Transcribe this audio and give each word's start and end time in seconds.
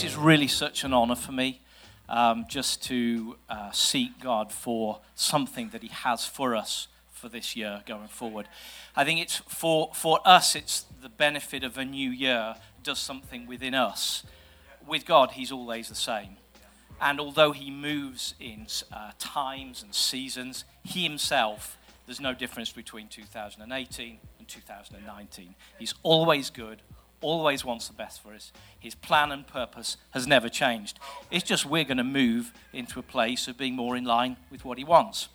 This 0.00 0.12
is 0.12 0.16
really 0.16 0.48
such 0.48 0.82
an 0.82 0.94
honor 0.94 1.14
for 1.14 1.32
me 1.32 1.60
um, 2.08 2.46
just 2.48 2.82
to 2.84 3.36
uh, 3.50 3.70
seek 3.70 4.18
God 4.18 4.50
for 4.50 5.00
something 5.14 5.68
that 5.74 5.82
He 5.82 5.88
has 5.88 6.24
for 6.24 6.56
us 6.56 6.88
for 7.12 7.28
this 7.28 7.54
year 7.54 7.82
going 7.84 8.08
forward. 8.08 8.48
I 8.96 9.04
think 9.04 9.20
it's 9.20 9.42
for, 9.46 9.90
for 9.92 10.20
us, 10.24 10.56
it's 10.56 10.86
the 11.02 11.10
benefit 11.10 11.62
of 11.62 11.76
a 11.76 11.84
new 11.84 12.08
year 12.08 12.54
does 12.82 12.98
something 12.98 13.46
within 13.46 13.74
us. 13.74 14.24
With 14.88 15.04
God, 15.04 15.32
He's 15.32 15.52
always 15.52 15.90
the 15.90 15.94
same. 15.94 16.38
And 16.98 17.20
although 17.20 17.52
He 17.52 17.70
moves 17.70 18.32
in 18.40 18.68
uh, 18.90 19.10
times 19.18 19.82
and 19.82 19.94
seasons, 19.94 20.64
He 20.82 21.02
Himself, 21.02 21.76
there's 22.06 22.20
no 22.22 22.32
difference 22.32 22.72
between 22.72 23.08
2018 23.08 24.18
and 24.38 24.48
2019. 24.48 25.54
He's 25.78 25.94
always 26.02 26.48
good, 26.48 26.80
always 27.20 27.64
wants 27.64 27.88
the 27.88 27.94
best 27.94 28.22
for 28.22 28.32
us. 28.32 28.52
His 28.78 28.94
plan 28.94 29.32
and 29.32 29.46
purpose 29.46 29.96
has 30.10 30.26
never 30.26 30.48
changed. 30.48 30.98
It's 31.30 31.44
just 31.44 31.66
we're 31.66 31.84
going 31.84 31.98
to 31.98 32.04
move 32.04 32.52
into 32.72 32.98
a 32.98 33.02
place 33.02 33.48
of 33.48 33.58
being 33.58 33.74
more 33.74 33.96
in 33.96 34.04
line 34.04 34.36
with 34.50 34.64
what 34.64 34.78
He 34.78 34.84
wants. 34.84 35.28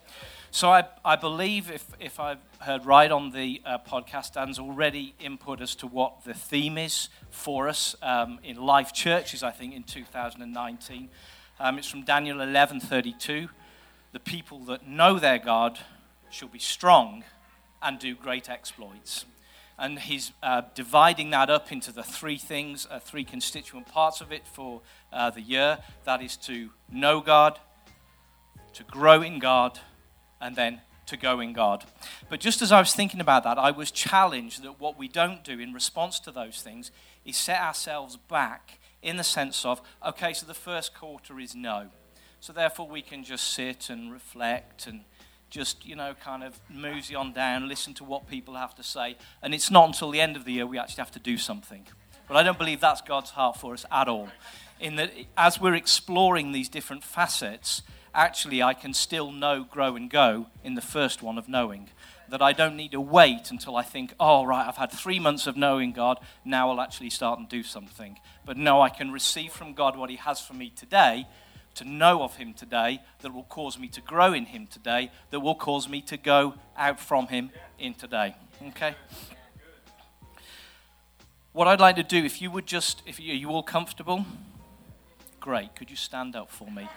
So 0.52 0.70
I, 0.70 0.86
I 1.04 1.18
believe, 1.18 1.70
if, 1.70 1.86
if 2.00 2.18
I've 2.18 2.40
heard 2.60 2.86
right 2.86 3.12
on 3.12 3.32
the 3.32 3.62
uh, 3.66 3.78
podcast, 3.78 4.34
Dan's 4.36 4.58
already 4.58 5.14
input 5.20 5.60
as 5.60 5.76
to 5.76 5.88
what 5.88 6.24
the 6.24 6.34
theme 6.34 6.78
is 6.78 7.10
for 7.30 7.68
us 7.68 7.94
um, 8.02 8.40
in 8.42 8.56
Life 8.56 8.94
Churches, 8.94 9.44
I 9.44 9.52
think, 9.52 9.74
in 9.74 9.84
2019. 9.84 11.10
Um, 11.60 11.78
it's 11.78 11.90
from 11.90 12.04
Daniel 12.04 12.38
11:32. 12.38 13.50
The 14.14 14.20
people 14.22 14.60
that 14.60 14.88
know 14.88 15.20
their 15.20 15.40
God 15.40 15.80
shall 16.30 16.48
be 16.48 16.60
strong 16.60 17.26
and 17.82 18.00
do 18.00 18.16
great 18.16 18.50
exploits 18.50 19.26
and 19.78 20.00
he's 20.00 20.32
uh, 20.42 20.62
dividing 20.74 21.32
that 21.32 21.50
up 21.50 21.72
into 21.72 21.92
the 21.92 22.04
three 22.04 22.38
things, 22.38 22.88
uh, 22.90 23.00
three 23.00 23.24
constituent 23.24 23.88
parts 23.88 24.22
of 24.22 24.32
it 24.32 24.48
for 24.48 24.82
uh, 25.12 25.30
the 25.30 25.42
year. 25.42 25.80
That 26.06 26.22
is 26.22 26.38
to 26.38 26.70
know 26.92 27.20
God, 27.20 27.60
to 28.74 28.84
grow 28.84 29.22
in 29.22 29.40
God, 29.40 29.80
and 30.40 30.56
then 30.56 30.82
to 31.08 31.18
go 31.18 31.40
in 31.40 31.54
God. 31.54 31.86
But 32.30 32.40
just 32.40 32.62
as 32.62 32.72
I 32.72 32.80
was 32.80 32.94
thinking 32.94 33.20
about 33.20 33.44
that, 33.44 33.58
I 33.58 33.72
was 33.72 33.92
challenged 33.92 34.64
that 34.64 34.80
what 34.80 34.98
we 34.98 35.08
don't 35.08 35.44
do 35.44 35.60
in 35.60 35.74
response 35.74 36.20
to 36.22 36.32
those 36.32 36.62
things 36.62 36.92
is 37.26 37.38
set 37.38 37.60
ourselves 37.60 38.18
back 38.18 38.80
in 39.02 39.18
the 39.18 39.24
sense 39.24 39.66
of, 39.66 39.82
okay, 40.06 40.34
so 40.34 40.46
the 40.46 40.54
first 40.54 40.96
quarter 40.96 41.40
is 41.40 41.54
no. 41.54 41.88
So 42.40 42.54
therefore 42.54 42.88
we 42.88 43.02
can 43.02 43.24
just 43.24 43.54
sit 43.54 43.90
and 43.90 44.12
reflect 44.12 44.88
and 44.88 45.02
just, 45.50 45.86
you 45.86 45.96
know, 45.96 46.14
kind 46.24 46.44
of 46.44 46.60
mosey 46.70 47.16
on 47.16 47.34
down, 47.34 47.68
listen 47.68 47.94
to 47.96 48.04
what 48.04 48.28
people 48.28 48.56
have 48.56 48.76
to 48.76 48.84
say. 48.84 49.18
And 49.42 49.54
it's 49.54 49.72
not 49.72 49.88
until 49.88 50.12
the 50.12 50.22
end 50.22 50.36
of 50.36 50.46
the 50.46 50.54
year 50.54 50.66
we 50.66 50.78
actually 50.78 51.02
have 51.02 51.12
to 51.12 51.20
do 51.20 51.38
something. 51.38 51.86
But 52.28 52.38
I 52.38 52.44
don't 52.44 52.58
believe 52.58 52.82
that's 52.82 53.02
God's 53.02 53.32
heart 53.32 53.58
for 53.58 53.74
us 53.74 53.86
at 53.92 54.08
all. 54.08 54.30
In 54.80 54.96
that, 54.96 55.12
as 55.38 55.60
we're 55.60 55.76
exploring 55.76 56.52
these 56.52 56.70
different 56.70 57.04
facets, 57.04 57.82
actually 58.14 58.64
I 58.64 58.74
can 58.74 58.94
still 58.94 59.32
know, 59.32 59.64
grow, 59.64 59.96
and 59.96 60.10
go 60.10 60.48
in 60.64 60.76
the 60.76 60.82
first 60.82 61.22
one 61.22 61.38
of 61.38 61.48
knowing. 61.48 61.90
That 62.28 62.42
I 62.42 62.54
don't 62.54 62.76
need 62.76 62.92
to 62.92 63.02
wait 63.02 63.52
until 63.52 63.76
I 63.76 63.84
think, 63.84 64.16
oh, 64.20 64.46
right, 64.46 64.68
I've 64.68 64.78
had 64.78 64.92
three 64.92 65.20
months 65.20 65.46
of 65.46 65.56
knowing 65.56 65.92
God, 65.92 66.18
now 66.44 66.72
I'll 66.72 66.82
actually 66.82 67.12
start 67.12 67.38
and 67.38 67.48
do 67.48 67.62
something. 67.62 68.18
But 68.44 68.58
no, 68.58 68.82
I 68.82 68.90
can 68.90 69.12
receive 69.12 69.52
from 69.52 69.74
God 69.74 69.96
what 69.96 70.10
He 70.10 70.16
has 70.16 70.42
for 70.42 70.54
me 70.54 70.72
today 70.76 71.28
to 71.76 71.84
know 71.84 72.24
of 72.24 72.36
Him 72.36 72.54
today, 72.54 73.02
that 73.22 73.34
will 73.34 73.44
cause 73.44 73.78
me 73.78 73.88
to 73.90 74.02
grow 74.02 74.34
in 74.34 74.46
Him 74.46 74.68
today, 74.68 75.12
that 75.30 75.40
will 75.40 75.56
cause 75.56 75.88
me 75.88 76.02
to 76.02 76.18
go 76.18 76.56
out 76.78 77.00
from 77.00 77.28
Him 77.28 77.52
in 77.80 77.94
today. 77.94 78.36
Okay? 78.70 78.96
What 81.54 81.68
I'd 81.68 81.80
like 81.80 81.96
to 81.96 82.04
do, 82.04 82.18
if 82.18 82.42
you 82.42 82.52
would 82.52 82.66
just, 82.66 83.02
if 83.06 83.20
you, 83.20 83.32
are 83.32 83.38
you 83.38 83.50
all 83.50 83.64
comfortable? 83.64 84.26
Great. 85.40 85.76
Could 85.76 85.90
you 85.90 85.96
stand 85.96 86.36
up 86.36 86.50
for 86.50 86.70
me? 86.70 86.90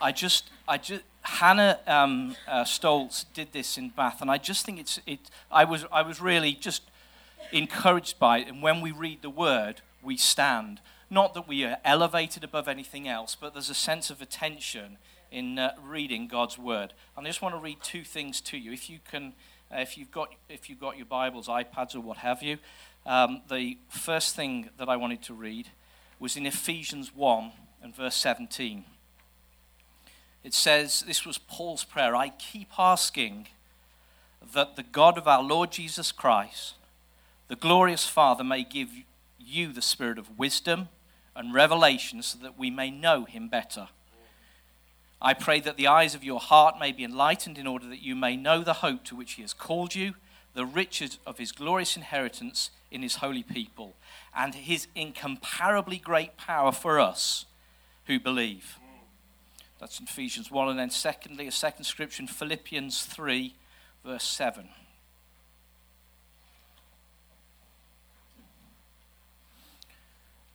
I 0.00 0.10
just, 0.10 0.50
I 0.66 0.78
just, 0.78 1.02
Hannah 1.22 1.78
um, 1.86 2.34
uh, 2.46 2.64
Stoltz 2.64 3.24
did 3.34 3.52
this 3.52 3.78
in 3.78 3.90
Bath, 3.90 4.22
and 4.22 4.30
I 4.30 4.38
just 4.38 4.64
think 4.64 4.80
it's, 4.80 5.00
it. 5.06 5.20
I 5.50 5.64
was, 5.64 5.84
I 5.92 6.02
was 6.02 6.20
really 6.20 6.52
just 6.54 6.82
encouraged 7.52 8.18
by 8.18 8.38
it. 8.38 8.48
And 8.48 8.62
when 8.62 8.80
we 8.80 8.90
read 8.90 9.22
the 9.22 9.30
word, 9.30 9.82
we 10.02 10.16
stand. 10.16 10.80
Not 11.10 11.34
that 11.34 11.48
we 11.48 11.64
are 11.64 11.78
elevated 11.84 12.44
above 12.44 12.68
anything 12.68 13.08
else, 13.08 13.34
but 13.34 13.54
there's 13.54 13.70
a 13.70 13.74
sense 13.74 14.10
of 14.10 14.20
attention 14.20 14.98
in 15.30 15.58
uh, 15.58 15.72
reading 15.82 16.28
God's 16.28 16.58
word. 16.58 16.92
And 17.16 17.26
I 17.26 17.30
just 17.30 17.40
want 17.40 17.54
to 17.54 17.60
read 17.60 17.78
two 17.82 18.04
things 18.04 18.40
to 18.42 18.58
you. 18.58 18.72
If 18.72 18.90
you 18.90 18.98
can, 19.10 19.32
uh, 19.72 19.80
if 19.80 19.96
you've 19.96 20.10
got, 20.10 20.34
if 20.48 20.68
you've 20.68 20.80
got 20.80 20.96
your 20.96 21.06
Bibles, 21.06 21.48
iPads, 21.48 21.94
or 21.94 22.00
what 22.00 22.18
have 22.18 22.42
you, 22.42 22.58
um, 23.06 23.42
the 23.48 23.78
first 23.88 24.36
thing 24.36 24.70
that 24.76 24.88
I 24.88 24.96
wanted 24.96 25.22
to 25.22 25.34
read 25.34 25.68
was 26.18 26.36
in 26.36 26.46
Ephesians 26.46 27.14
1 27.14 27.52
and 27.82 27.94
verse 27.94 28.16
17. 28.16 28.84
It 30.44 30.52
says, 30.54 31.04
This 31.06 31.24
was 31.24 31.38
Paul's 31.38 31.84
prayer 31.84 32.14
I 32.14 32.30
keep 32.30 32.68
asking 32.78 33.48
that 34.52 34.76
the 34.76 34.82
God 34.82 35.18
of 35.18 35.26
our 35.26 35.42
Lord 35.42 35.70
Jesus 35.70 36.12
Christ, 36.12 36.74
the 37.48 37.56
glorious 37.56 38.06
Father, 38.06 38.44
may 38.44 38.62
give 38.62 38.90
you 39.38 39.72
the 39.72 39.82
spirit 39.82 40.18
of 40.18 40.38
wisdom 40.38 40.88
and 41.38 41.54
revelation 41.54 42.20
so 42.20 42.36
that 42.42 42.58
we 42.58 42.68
may 42.68 42.90
know 42.90 43.24
him 43.24 43.48
better. 43.48 43.88
I 45.22 45.34
pray 45.34 45.60
that 45.60 45.76
the 45.76 45.86
eyes 45.86 46.14
of 46.14 46.24
your 46.24 46.40
heart 46.40 46.78
may 46.80 46.90
be 46.90 47.04
enlightened 47.04 47.58
in 47.58 47.66
order 47.66 47.86
that 47.86 48.02
you 48.02 48.16
may 48.16 48.36
know 48.36 48.62
the 48.62 48.74
hope 48.74 49.04
to 49.04 49.16
which 49.16 49.32
he 49.32 49.42
has 49.42 49.52
called 49.52 49.94
you, 49.94 50.14
the 50.54 50.66
riches 50.66 51.18
of 51.24 51.38
his 51.38 51.52
glorious 51.52 51.96
inheritance 51.96 52.70
in 52.90 53.02
his 53.02 53.16
holy 53.16 53.44
people, 53.44 53.94
and 54.36 54.54
his 54.54 54.88
incomparably 54.96 55.98
great 55.98 56.36
power 56.36 56.72
for 56.72 56.98
us 56.98 57.46
who 58.06 58.18
believe. 58.18 58.76
That's 59.78 60.00
in 60.00 60.06
Ephesians 60.06 60.50
1. 60.50 60.68
And 60.68 60.78
then, 60.78 60.90
secondly, 60.90 61.46
a 61.46 61.52
second 61.52 61.84
scripture 61.84 62.22
in 62.22 62.26
Philippians 62.26 63.04
3, 63.04 63.54
verse 64.04 64.24
7. 64.24 64.68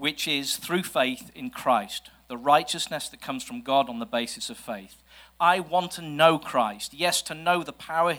which 0.00 0.26
is 0.26 0.56
through 0.56 0.82
faith 0.82 1.30
in 1.34 1.50
Christ 1.50 2.10
the 2.30 2.36
righteousness 2.36 3.08
that 3.08 3.20
comes 3.20 3.42
from 3.42 3.60
God 3.60 3.88
on 3.88 3.98
the 3.98 4.06
basis 4.06 4.50
of 4.50 4.56
faith. 4.56 5.02
I 5.40 5.58
want 5.58 5.90
to 5.92 6.02
know 6.02 6.38
Christ. 6.38 6.94
Yes, 6.94 7.22
to 7.22 7.34
know 7.34 7.64
the 7.64 7.72
power 7.72 8.14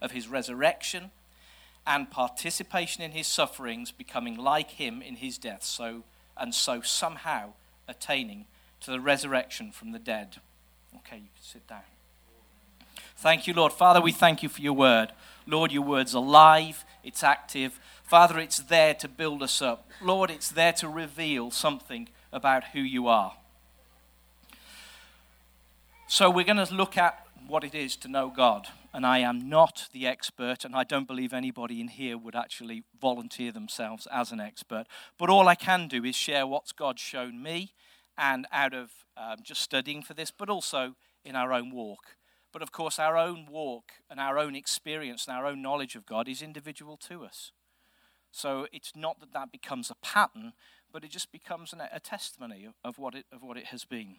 of 0.00 0.12
his 0.12 0.28
resurrection 0.28 1.10
and 1.84 2.08
participation 2.08 3.02
in 3.02 3.10
his 3.10 3.26
sufferings, 3.26 3.90
becoming 3.90 4.36
like 4.36 4.70
him 4.70 5.02
in 5.02 5.16
his 5.16 5.36
death, 5.36 5.64
so 5.64 6.04
and 6.36 6.54
so 6.54 6.80
somehow 6.80 7.54
attaining 7.88 8.46
to 8.82 8.92
the 8.92 9.00
resurrection 9.00 9.72
from 9.72 9.90
the 9.90 9.98
dead. 9.98 10.36
Okay, 10.98 11.16
you 11.16 11.28
can 11.34 11.42
sit 11.42 11.66
down. 11.66 11.80
Thank 13.16 13.48
you, 13.48 13.54
Lord. 13.54 13.72
Father, 13.72 14.00
we 14.00 14.12
thank 14.12 14.44
you 14.44 14.48
for 14.48 14.60
your 14.60 14.74
word. 14.74 15.08
Lord, 15.44 15.72
your 15.72 15.82
word's 15.82 16.14
alive, 16.14 16.84
it's 17.02 17.24
active. 17.24 17.80
Father, 18.06 18.38
it's 18.38 18.60
there 18.60 18.94
to 18.94 19.08
build 19.08 19.42
us 19.42 19.60
up. 19.60 19.90
Lord, 20.00 20.30
it's 20.30 20.48
there 20.48 20.72
to 20.74 20.88
reveal 20.88 21.50
something 21.50 22.08
about 22.32 22.64
who 22.72 22.80
you 22.80 23.08
are. 23.08 23.34
So 26.06 26.30
we're 26.30 26.44
going 26.44 26.64
to 26.64 26.72
look 26.72 26.96
at 26.96 27.26
what 27.48 27.64
it 27.64 27.74
is 27.74 27.96
to 27.96 28.08
know 28.08 28.32
God. 28.34 28.68
And 28.94 29.04
I 29.04 29.18
am 29.18 29.48
not 29.48 29.88
the 29.92 30.06
expert, 30.06 30.64
and 30.64 30.74
I 30.74 30.84
don't 30.84 31.08
believe 31.08 31.32
anybody 31.32 31.80
in 31.80 31.88
here 31.88 32.16
would 32.16 32.36
actually 32.36 32.84
volunteer 33.00 33.50
themselves 33.50 34.06
as 34.10 34.30
an 34.30 34.40
expert. 34.40 34.86
But 35.18 35.28
all 35.28 35.48
I 35.48 35.56
can 35.56 35.88
do 35.88 36.04
is 36.04 36.14
share 36.14 36.46
what's 36.46 36.72
God 36.72 36.98
shown 36.98 37.42
me, 37.42 37.74
and 38.16 38.46
out 38.52 38.72
of 38.72 38.90
um, 39.16 39.38
just 39.42 39.60
studying 39.60 40.02
for 40.02 40.14
this, 40.14 40.30
but 40.30 40.48
also 40.48 40.94
in 41.24 41.36
our 41.36 41.52
own 41.52 41.72
walk. 41.72 42.16
But 42.52 42.62
of 42.62 42.72
course, 42.72 42.98
our 42.98 43.18
own 43.18 43.46
walk 43.50 43.92
and 44.08 44.18
our 44.18 44.38
own 44.38 44.54
experience 44.54 45.26
and 45.26 45.36
our 45.36 45.44
own 45.44 45.60
knowledge 45.60 45.96
of 45.96 46.06
God 46.06 46.28
is 46.28 46.40
individual 46.40 46.96
to 47.08 47.24
us. 47.24 47.52
So 48.36 48.66
it's 48.70 48.92
not 48.94 49.18
that 49.20 49.32
that 49.32 49.50
becomes 49.50 49.90
a 49.90 49.94
pattern, 49.94 50.52
but 50.92 51.02
it 51.02 51.10
just 51.10 51.32
becomes 51.32 51.72
an, 51.72 51.80
a 51.90 51.98
testimony 51.98 52.68
of 52.84 52.98
what, 52.98 53.14
it, 53.14 53.24
of 53.32 53.42
what 53.42 53.56
it 53.56 53.66
has 53.66 53.86
been. 53.86 54.16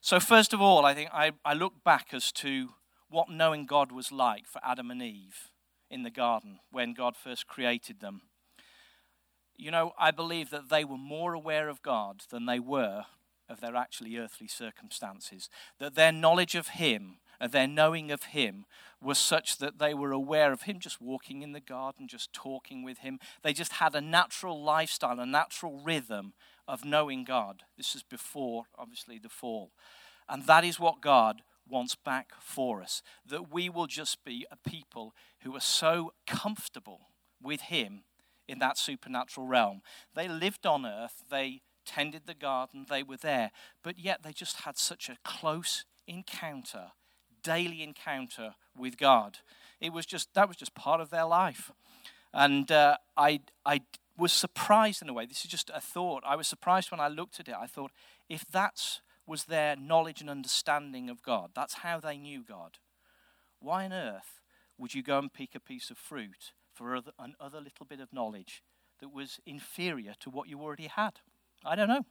So, 0.00 0.18
first 0.20 0.54
of 0.54 0.62
all, 0.62 0.86
I 0.86 0.94
think 0.94 1.10
I, 1.12 1.32
I 1.44 1.52
look 1.52 1.84
back 1.84 2.14
as 2.14 2.32
to 2.32 2.70
what 3.10 3.28
knowing 3.28 3.66
God 3.66 3.92
was 3.92 4.10
like 4.10 4.46
for 4.46 4.58
Adam 4.64 4.90
and 4.90 5.02
Eve 5.02 5.50
in 5.90 6.02
the 6.02 6.10
garden 6.10 6.60
when 6.70 6.94
God 6.94 7.14
first 7.14 7.46
created 7.46 8.00
them. 8.00 8.22
You 9.54 9.70
know, 9.70 9.92
I 9.98 10.12
believe 10.12 10.48
that 10.48 10.70
they 10.70 10.82
were 10.82 10.96
more 10.96 11.34
aware 11.34 11.68
of 11.68 11.82
God 11.82 12.22
than 12.30 12.46
they 12.46 12.58
were 12.58 13.04
of 13.50 13.60
their 13.60 13.76
actually 13.76 14.16
earthly 14.16 14.48
circumstances. 14.48 15.50
That 15.78 15.94
their 15.94 16.10
knowledge 16.10 16.54
of 16.54 16.68
Him 16.68 17.18
their 17.48 17.66
knowing 17.66 18.10
of 18.10 18.24
Him 18.24 18.66
was 19.00 19.18
such 19.18 19.58
that 19.58 19.78
they 19.78 19.94
were 19.94 20.12
aware 20.12 20.52
of 20.52 20.62
Him 20.62 20.78
just 20.78 21.00
walking 21.00 21.42
in 21.42 21.52
the 21.52 21.60
garden, 21.60 22.06
just 22.06 22.32
talking 22.32 22.84
with 22.84 22.98
Him. 22.98 23.18
They 23.42 23.52
just 23.52 23.74
had 23.74 23.94
a 23.94 24.00
natural 24.00 24.62
lifestyle, 24.62 25.18
a 25.18 25.26
natural 25.26 25.80
rhythm 25.84 26.34
of 26.68 26.84
knowing 26.84 27.24
God. 27.24 27.64
This 27.76 27.94
is 27.94 28.02
before, 28.02 28.64
obviously, 28.78 29.18
the 29.18 29.28
fall. 29.28 29.72
And 30.28 30.46
that 30.46 30.64
is 30.64 30.78
what 30.78 31.00
God 31.00 31.42
wants 31.68 31.96
back 31.96 32.32
for 32.40 32.82
us. 32.82 33.02
That 33.26 33.52
we 33.52 33.68
will 33.68 33.86
just 33.88 34.24
be 34.24 34.46
a 34.50 34.68
people 34.68 35.14
who 35.40 35.56
are 35.56 35.60
so 35.60 36.12
comfortable 36.26 37.00
with 37.42 37.62
Him 37.62 38.04
in 38.46 38.58
that 38.60 38.78
supernatural 38.78 39.46
realm. 39.46 39.82
They 40.14 40.28
lived 40.28 40.66
on 40.66 40.86
earth, 40.86 41.24
they 41.30 41.62
tended 41.84 42.22
the 42.26 42.34
garden, 42.34 42.86
they 42.88 43.02
were 43.02 43.16
there, 43.16 43.50
but 43.82 43.98
yet 43.98 44.22
they 44.22 44.32
just 44.32 44.62
had 44.62 44.78
such 44.78 45.08
a 45.08 45.16
close 45.24 45.84
encounter, 46.06 46.92
daily 47.42 47.82
encounter 47.82 48.54
with 48.76 48.96
God. 48.96 49.38
It 49.80 49.92
was 49.92 50.06
just 50.06 50.32
that 50.34 50.48
was 50.48 50.56
just 50.56 50.74
part 50.74 51.00
of 51.00 51.10
their 51.10 51.24
life, 51.24 51.70
and 52.32 52.70
uh, 52.70 52.96
I 53.16 53.40
I 53.64 53.82
was 54.16 54.32
surprised 54.32 55.02
in 55.02 55.08
a 55.08 55.12
way. 55.12 55.26
This 55.26 55.44
is 55.44 55.50
just 55.50 55.70
a 55.74 55.80
thought. 55.80 56.22
I 56.26 56.36
was 56.36 56.46
surprised 56.46 56.90
when 56.90 57.00
I 57.00 57.08
looked 57.08 57.40
at 57.40 57.48
it. 57.48 57.54
I 57.58 57.66
thought 57.66 57.92
if 58.28 58.44
that 58.52 59.00
was 59.26 59.44
their 59.44 59.76
knowledge 59.76 60.20
and 60.20 60.30
understanding 60.30 61.08
of 61.08 61.22
God, 61.22 61.50
that's 61.54 61.74
how 61.74 62.00
they 62.00 62.18
knew 62.18 62.42
God. 62.42 62.78
Why 63.60 63.84
on 63.84 63.92
earth 63.92 64.40
would 64.78 64.94
you 64.94 65.02
go 65.02 65.18
and 65.18 65.32
pick 65.32 65.54
a 65.54 65.60
piece 65.60 65.90
of 65.90 65.98
fruit 65.98 66.52
for 66.72 66.96
other, 66.96 67.12
another 67.18 67.60
little 67.60 67.86
bit 67.88 68.00
of 68.00 68.12
knowledge 68.12 68.62
that 69.00 69.12
was 69.12 69.38
inferior 69.46 70.14
to 70.20 70.30
what 70.30 70.48
you 70.48 70.60
already 70.60 70.88
had? 70.88 71.20
I 71.64 71.76
don't 71.76 71.88
know. 71.88 72.04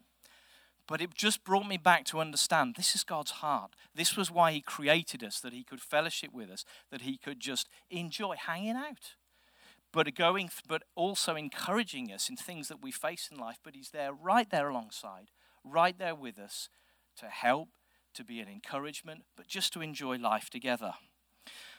But 0.91 0.99
it 0.99 1.15
just 1.15 1.45
brought 1.45 1.69
me 1.69 1.77
back 1.77 2.03
to 2.07 2.19
understand 2.19 2.75
this 2.75 2.95
is 2.95 3.05
God's 3.05 3.31
heart. 3.31 3.77
This 3.95 4.17
was 4.17 4.29
why 4.29 4.51
He 4.51 4.59
created 4.59 5.23
us, 5.23 5.39
that 5.39 5.53
He 5.53 5.63
could 5.63 5.79
fellowship 5.79 6.33
with 6.33 6.49
us, 6.49 6.65
that 6.91 7.03
He 7.03 7.17
could 7.17 7.39
just 7.39 7.69
enjoy 7.89 8.35
hanging 8.35 8.75
out. 8.75 9.15
But 9.93 10.13
going, 10.15 10.49
but 10.67 10.83
also 10.93 11.37
encouraging 11.37 12.11
us 12.11 12.29
in 12.29 12.35
things 12.35 12.67
that 12.67 12.83
we 12.83 12.91
face 12.91 13.29
in 13.31 13.37
life. 13.37 13.57
But 13.63 13.73
He's 13.73 13.91
there, 13.91 14.11
right 14.11 14.49
there 14.49 14.67
alongside, 14.67 15.31
right 15.63 15.97
there 15.97 16.13
with 16.13 16.37
us, 16.37 16.67
to 17.19 17.27
help, 17.27 17.69
to 18.13 18.25
be 18.25 18.41
an 18.41 18.49
encouragement, 18.49 19.23
but 19.37 19.47
just 19.47 19.71
to 19.71 19.81
enjoy 19.81 20.17
life 20.17 20.49
together. 20.49 20.95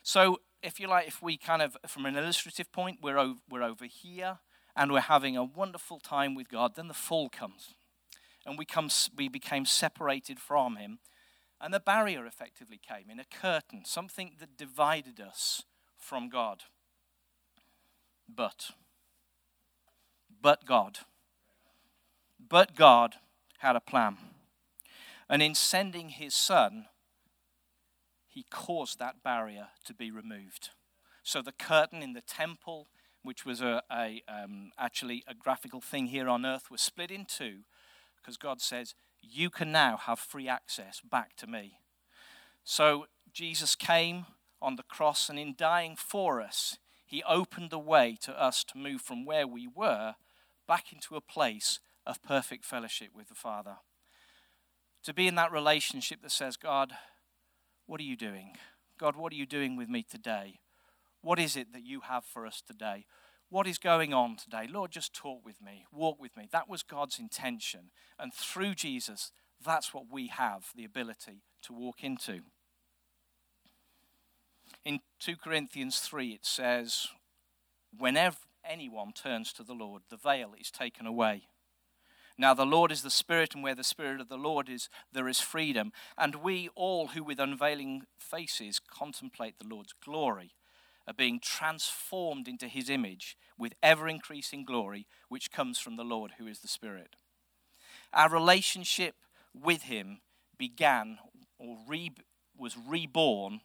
So, 0.03 0.41
if 0.63 0.81
you 0.81 0.89
like, 0.89 1.07
if 1.07 1.21
we 1.21 1.37
kind 1.37 1.61
of, 1.61 1.77
from 1.87 2.07
an 2.07 2.17
illustrative 2.17 2.73
point, 2.73 3.01
we're 3.03 3.19
over, 3.19 3.41
we're 3.51 3.63
over 3.63 3.85
here 3.85 4.39
and 4.75 4.91
we're 4.91 5.01
having 5.01 5.37
a 5.37 5.45
wonderful 5.45 5.99
time 5.99 6.35
with 6.35 6.49
God, 6.49 6.77
then 6.77 6.89
the 6.89 6.95
fall 6.95 7.29
comes. 7.29 7.75
And 8.45 8.59
we, 8.59 8.65
come, 8.65 8.89
we 9.17 9.29
became 9.29 9.65
separated 9.65 10.39
from 10.39 10.77
Him. 10.77 10.99
And 11.61 11.73
the 11.73 11.81
barrier 11.81 12.27
effectively 12.27 12.81
came 12.81 13.09
in 13.11 13.21
a 13.21 13.25
curtain, 13.25 13.83
something 13.85 14.33
that 14.41 14.57
divided 14.57 15.21
us 15.21 15.63
from 15.97 16.29
God. 16.29 16.65
But, 18.29 18.71
but 20.41 20.65
God, 20.65 21.01
but 22.39 22.75
God 22.75 23.17
had 23.59 23.77
a 23.77 23.81
plan. 23.81 24.17
And 25.29 25.41
in 25.43 25.55
sending 25.55 26.09
His 26.09 26.35
Son, 26.35 26.87
He 28.27 28.45
caused 28.51 28.99
that 28.99 29.23
barrier 29.23 29.69
to 29.85 29.95
be 29.95 30.11
removed. 30.11 30.71
So 31.23 31.43
the 31.43 31.53
curtain 31.53 32.03
in 32.03 32.15
the 32.15 32.21
temple 32.21 32.89
which 33.23 33.45
was 33.45 33.61
a, 33.61 33.83
a 33.91 34.23
um, 34.29 34.73
actually 34.79 35.23
a 35.27 35.35
graphical 35.35 35.81
thing 35.81 36.07
here 36.07 36.29
on 36.29 36.45
earth, 36.45 36.71
was 36.71 36.81
split 36.81 37.11
in 37.11 37.25
two 37.25 37.61
because 38.23 38.37
God 38.37 38.61
says, 38.61 38.95
You 39.21 39.51
can 39.51 39.73
now 39.73 39.97
have 39.97 40.19
free 40.19 40.49
access 40.49 41.01
back 41.01 41.37
to 41.37 41.47
me. 41.47 41.79
So 42.65 43.07
Jesus 43.33 43.75
came 43.75 44.27
on 44.61 44.77
the 44.77 44.85
cross, 44.85 45.29
and 45.29 45.39
in 45.39 45.55
dying 45.57 45.97
for 45.97 46.41
us, 46.41 46.79
he 47.05 47.23
opened 47.25 47.71
the 47.71 47.79
way 47.79 48.17
to 48.23 48.41
us 48.41 48.65
to 48.65 48.79
move 48.79 49.03
from 49.03 49.25
where 49.25 49.47
we 49.47 49.67
were 49.67 50.15
back 50.67 50.93
into 50.93 51.17
a 51.17 51.21
place 51.21 51.81
of 52.07 52.23
perfect 52.23 52.65
fellowship 52.65 53.09
with 53.15 53.29
the 53.29 53.35
Father. 53.35 53.77
To 55.05 55.13
be 55.13 55.27
in 55.27 55.35
that 55.35 55.53
relationship 55.53 56.23
that 56.23 56.31
says, 56.31 56.57
God, 56.57 56.93
what 57.87 58.01
are 58.01 58.05
you 58.05 58.17
doing? 58.17 58.57
God, 58.99 59.17
what 59.17 59.33
are 59.33 59.37
you 59.37 59.47
doing 59.47 59.77
with 59.77 59.89
me 59.89 60.05
today? 60.09 60.61
What 61.23 61.39
is 61.39 61.57
it 61.57 61.73
that 61.73 61.85
you 61.85 62.01
have 62.03 62.25
for 62.25 62.47
us 62.47 62.63
today? 62.65 63.07
What 63.53 63.67
is 63.67 63.77
going 63.77 64.15
on 64.15 64.37
today? 64.37 64.67
Lord, 64.67 64.93
just 64.93 65.13
talk 65.13 65.45
with 65.45 65.61
me, 65.61 65.85
walk 65.93 66.19
with 66.19 66.35
me. 66.39 66.49
That 66.53 66.71
was 66.71 66.83
God's 66.83 67.19
intention. 67.19 67.91
And 68.19 68.33
through 68.33 68.77
Jesus, 68.77 69.31
that's 69.63 69.93
what 69.93 70.05
we 70.11 70.29
have 70.29 70.69
the 70.75 70.87
ability 70.87 71.43
to 71.65 71.75
walk 71.75 72.03
into. 72.03 72.41
In 74.87 75.01
2 75.21 75.37
Corinthians 75.37 75.99
3, 75.99 76.29
it 76.29 76.47
says, 76.47 77.09
Whenever 77.95 78.39
anyone 78.65 79.13
turns 79.13 79.53
to 79.53 79.63
the 79.63 79.75
Lord, 79.75 80.05
the 80.09 80.17
veil 80.17 80.55
is 80.59 80.71
taken 80.71 81.05
away. 81.05 81.43
Now, 82.39 82.55
the 82.55 82.65
Lord 82.65 82.91
is 82.91 83.03
the 83.03 83.11
Spirit, 83.11 83.55
and 83.55 83.63
where 83.63 83.75
the 83.75 83.85
Spirit 83.85 84.23
of 84.23 84.31
the 84.31 84.39
Lord 84.39 84.71
is, 84.71 84.89
there 85.13 85.29
is 85.29 85.41
freedom. 85.41 85.93
And 86.17 86.37
we 86.37 86.71
all 86.75 87.09
who 87.09 87.23
with 87.23 87.39
unveiling 87.39 88.05
faces 88.19 88.81
contemplate 88.81 89.59
the 89.59 89.69
Lord's 89.69 89.93
glory 90.03 90.55
are 91.07 91.15
being 91.15 91.41
transformed 91.41 92.49
into 92.49 92.69
his 92.69 92.89
image 92.89 93.37
with 93.59 93.75
ever 93.83 94.09
increasing 94.09 94.65
glory, 94.65 95.07
which 95.29 95.51
comes 95.51 95.79
from 95.79 95.97
the 95.97 96.05
Lord 96.05 96.33
who 96.39 96.47
is 96.47 96.61
the 96.61 96.69
Spirit. 96.69 97.17
Our 98.13 98.31
relationship 98.31 99.15
with 99.55 99.83
him 99.83 100.21
began 100.59 101.19
or 101.59 101.77
re- 101.89 102.13
was 102.57 102.77
reborn 102.77 103.61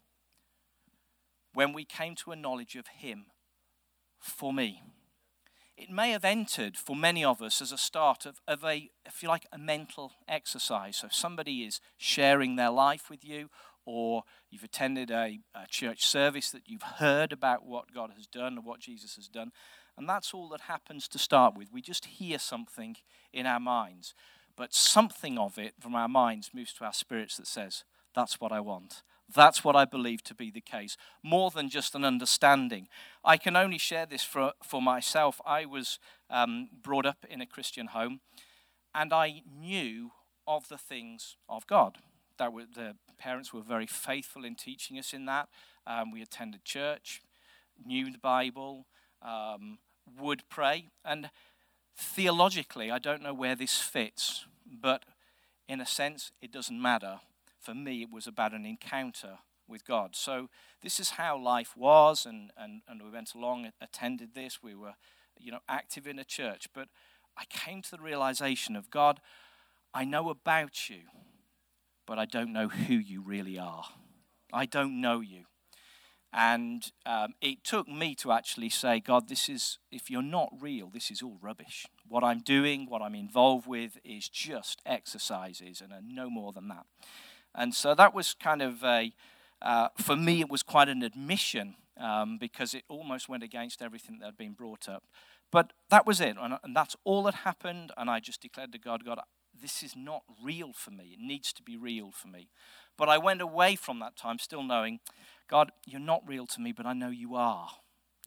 when 1.53 1.73
we 1.73 1.85
came 1.85 2.15
to 2.15 2.31
a 2.31 2.35
knowledge 2.35 2.75
of 2.75 2.87
him 2.87 3.25
for 4.19 4.53
me. 4.53 4.83
It 5.77 5.91
may 5.91 6.09
have 6.09 6.25
entered 6.25 6.75
for 6.75 6.95
many 6.95 7.23
of 7.23 7.41
us 7.41 7.61
as 7.61 7.71
a 7.71 7.77
start 7.77 8.25
of, 8.25 8.41
of 8.47 8.63
a, 8.63 8.89
if 9.05 9.21
you 9.21 9.29
like, 9.29 9.45
a 9.51 9.59
mental 9.59 10.13
exercise. 10.27 10.97
So 10.97 11.07
somebody 11.11 11.63
is 11.63 11.79
sharing 11.97 12.55
their 12.55 12.71
life 12.71 13.09
with 13.11 13.23
you, 13.23 13.49
or 13.87 14.23
you've 14.51 14.65
attended 14.65 15.09
a, 15.09 15.39
a, 15.55 15.65
church 15.69 16.05
service 16.05 16.51
that 16.51 16.63
you've 16.65 16.83
heard 16.83 17.31
about 17.31 17.65
what 17.65 17.93
God 17.93 18.11
has 18.17 18.27
done 18.27 18.57
and 18.57 18.65
what 18.65 18.81
Jesus 18.81 19.15
has 19.15 19.29
done. 19.29 19.51
And 19.97 20.09
that's 20.09 20.33
all 20.33 20.49
that 20.49 20.61
happens 20.61 21.07
to 21.07 21.17
start 21.17 21.57
with. 21.57 21.71
We 21.71 21.81
just 21.81 22.05
hear 22.05 22.37
something 22.37 22.97
in 23.31 23.45
our 23.45 23.61
minds. 23.61 24.13
But 24.57 24.73
something 24.73 25.37
of 25.37 25.57
it 25.57 25.75
from 25.79 25.95
our 25.95 26.09
minds 26.09 26.51
moves 26.53 26.73
to 26.73 26.83
our 26.83 26.91
spirits 26.91 27.37
that 27.37 27.47
says, 27.47 27.85
That's 28.13 28.41
what 28.41 28.51
I 28.51 28.59
want. 28.59 29.03
That's 29.33 29.63
what 29.63 29.75
I 29.75 29.85
believe 29.85 30.21
to 30.25 30.35
be 30.35 30.51
the 30.51 30.61
case, 30.61 30.97
more 31.23 31.49
than 31.49 31.69
just 31.69 31.95
an 31.95 32.03
understanding. 32.03 32.87
I 33.23 33.37
can 33.37 33.55
only 33.55 33.77
share 33.77 34.05
this 34.05 34.23
for, 34.23 34.53
for 34.63 34.81
myself. 34.81 35.39
I 35.45 35.65
was 35.65 35.99
um, 36.29 36.69
brought 36.81 37.05
up 37.05 37.25
in 37.29 37.41
a 37.41 37.45
Christian 37.45 37.87
home, 37.87 38.21
and 38.93 39.13
I 39.13 39.43
knew 39.45 40.11
of 40.45 40.69
the 40.69 40.77
things 40.77 41.35
of 41.49 41.67
God 41.67 41.97
that 42.37 42.53
were, 42.53 42.63
the 42.73 42.95
parents 43.17 43.53
were 43.53 43.61
very 43.61 43.87
faithful 43.87 44.45
in 44.45 44.55
teaching 44.55 44.97
us 44.97 45.13
in 45.13 45.25
that. 45.25 45.49
Um, 45.85 46.11
we 46.11 46.21
attended 46.21 46.63
church, 46.63 47.21
knew 47.85 48.11
the 48.11 48.17
Bible, 48.17 48.85
um, 49.21 49.79
would 50.19 50.43
pray. 50.49 50.87
And 51.03 51.29
theologically, 51.97 52.91
I 52.91 52.99
don't 52.99 53.21
know 53.21 53.33
where 53.33 53.55
this 53.55 53.77
fits, 53.77 54.45
but 54.65 55.03
in 55.67 55.81
a 55.81 55.85
sense, 55.85 56.31
it 56.41 56.51
doesn't 56.51 56.81
matter. 56.81 57.19
For 57.59 57.73
me, 57.73 58.03
it 58.03 58.11
was 58.11 58.27
about 58.27 58.53
an 58.53 58.65
encounter 58.65 59.39
with 59.67 59.85
God. 59.85 60.15
So 60.15 60.49
this 60.81 60.99
is 60.99 61.11
how 61.11 61.37
life 61.37 61.75
was, 61.75 62.25
and, 62.25 62.51
and, 62.57 62.81
and 62.87 63.01
we 63.01 63.09
went 63.09 63.33
along, 63.33 63.71
attended 63.81 64.33
this, 64.33 64.63
we 64.63 64.75
were, 64.75 64.93
you 65.37 65.51
know, 65.51 65.59
active 65.67 66.07
in 66.07 66.19
a 66.19 66.23
church. 66.23 66.67
But 66.73 66.87
I 67.37 67.43
came 67.49 67.81
to 67.83 67.91
the 67.91 68.01
realization 68.01 68.75
of 68.75 68.89
God, 68.89 69.19
I 69.93 70.05
know 70.05 70.29
about 70.29 70.89
you 70.89 71.01
but 72.07 72.17
I 72.17 72.25
don't 72.25 72.53
know 72.53 72.69
who 72.69 72.95
you 72.95 73.21
really 73.21 73.59
are. 73.59 73.83
I 74.51 74.65
don't 74.65 74.99
know 75.01 75.19
you. 75.19 75.43
And 76.33 76.91
um, 77.05 77.33
it 77.41 77.63
took 77.63 77.87
me 77.87 78.15
to 78.15 78.31
actually 78.31 78.69
say, 78.69 78.99
God, 78.99 79.29
this 79.29 79.49
is, 79.49 79.79
if 79.91 80.09
you're 80.09 80.21
not 80.21 80.51
real, 80.59 80.89
this 80.89 81.09
is 81.11 81.21
all 81.21 81.37
rubbish. 81.41 81.85
What 82.07 82.23
I'm 82.23 82.39
doing, 82.39 82.87
what 82.89 83.01
I'm 83.01 83.15
involved 83.15 83.67
with 83.67 83.97
is 84.03 84.29
just 84.29 84.81
exercises 84.85 85.81
and 85.81 85.93
no 86.07 86.29
more 86.29 86.51
than 86.51 86.67
that. 86.69 86.85
And 87.55 87.73
so 87.73 87.95
that 87.95 88.13
was 88.13 88.33
kind 88.33 88.61
of 88.61 88.83
a, 88.83 89.13
uh, 89.61 89.89
for 89.97 90.15
me, 90.15 90.41
it 90.41 90.49
was 90.49 90.63
quite 90.63 90.89
an 90.89 91.01
admission 91.01 91.75
um, 91.99 92.37
because 92.37 92.73
it 92.73 92.83
almost 92.87 93.27
went 93.27 93.43
against 93.43 93.81
everything 93.81 94.19
that 94.19 94.25
had 94.25 94.37
been 94.37 94.53
brought 94.53 94.87
up. 94.87 95.03
But 95.51 95.73
that 95.89 96.05
was 96.05 96.21
it. 96.21 96.35
And, 96.39 96.59
and 96.63 96.75
that's 96.75 96.95
all 97.03 97.23
that 97.23 97.33
happened. 97.33 97.91
And 97.97 98.09
I 98.09 98.19
just 98.19 98.41
declared 98.41 98.73
to 98.73 98.77
God, 98.77 99.05
God, 99.05 99.19
this 99.61 99.83
is 99.83 99.95
not 99.95 100.23
real 100.43 100.73
for 100.73 100.91
me. 100.91 101.11
It 101.13 101.19
needs 101.19 101.53
to 101.53 101.63
be 101.63 101.77
real 101.77 102.11
for 102.11 102.27
me. 102.27 102.49
But 102.97 103.09
I 103.09 103.17
went 103.17 103.41
away 103.41 103.75
from 103.75 103.99
that 103.99 104.15
time 104.15 104.39
still 104.39 104.63
knowing, 104.63 104.99
God, 105.47 105.71
you're 105.85 105.99
not 105.99 106.27
real 106.27 106.45
to 106.47 106.61
me, 106.61 106.71
but 106.71 106.85
I 106.85 106.93
know 106.93 107.09
you 107.09 107.35
are. 107.35 107.69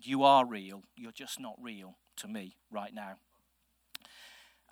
You 0.00 0.22
are 0.22 0.46
real. 0.46 0.84
You're 0.96 1.12
just 1.12 1.40
not 1.40 1.56
real 1.60 1.96
to 2.16 2.28
me 2.28 2.56
right 2.70 2.94
now. 2.94 3.16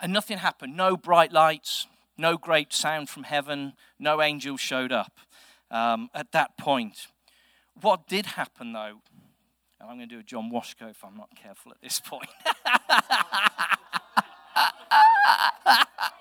And 0.01 0.13
nothing 0.13 0.37
happened. 0.37 0.77
No 0.77 0.95
bright 0.95 1.31
lights, 1.31 1.87
No 2.17 2.37
great 2.37 2.73
sound 2.73 3.09
from 3.09 3.23
heaven. 3.23 3.73
No 3.97 4.21
angel 4.21 4.57
showed 4.57 4.91
up 4.91 5.19
um, 5.71 6.09
at 6.13 6.33
that 6.33 6.57
point. 6.57 7.07
What 7.79 8.07
did 8.07 8.25
happen, 8.25 8.73
though, 8.73 9.01
and 9.79 9.89
I'm 9.89 9.97
going 9.97 10.09
to 10.09 10.15
do 10.15 10.19
a 10.19 10.23
John 10.23 10.51
Washko 10.51 10.91
if 10.91 11.03
I'm 11.03 11.15
not 11.15 11.29
careful 11.35 11.71
at 11.71 11.81
this 11.81 12.01
point. 12.01 12.29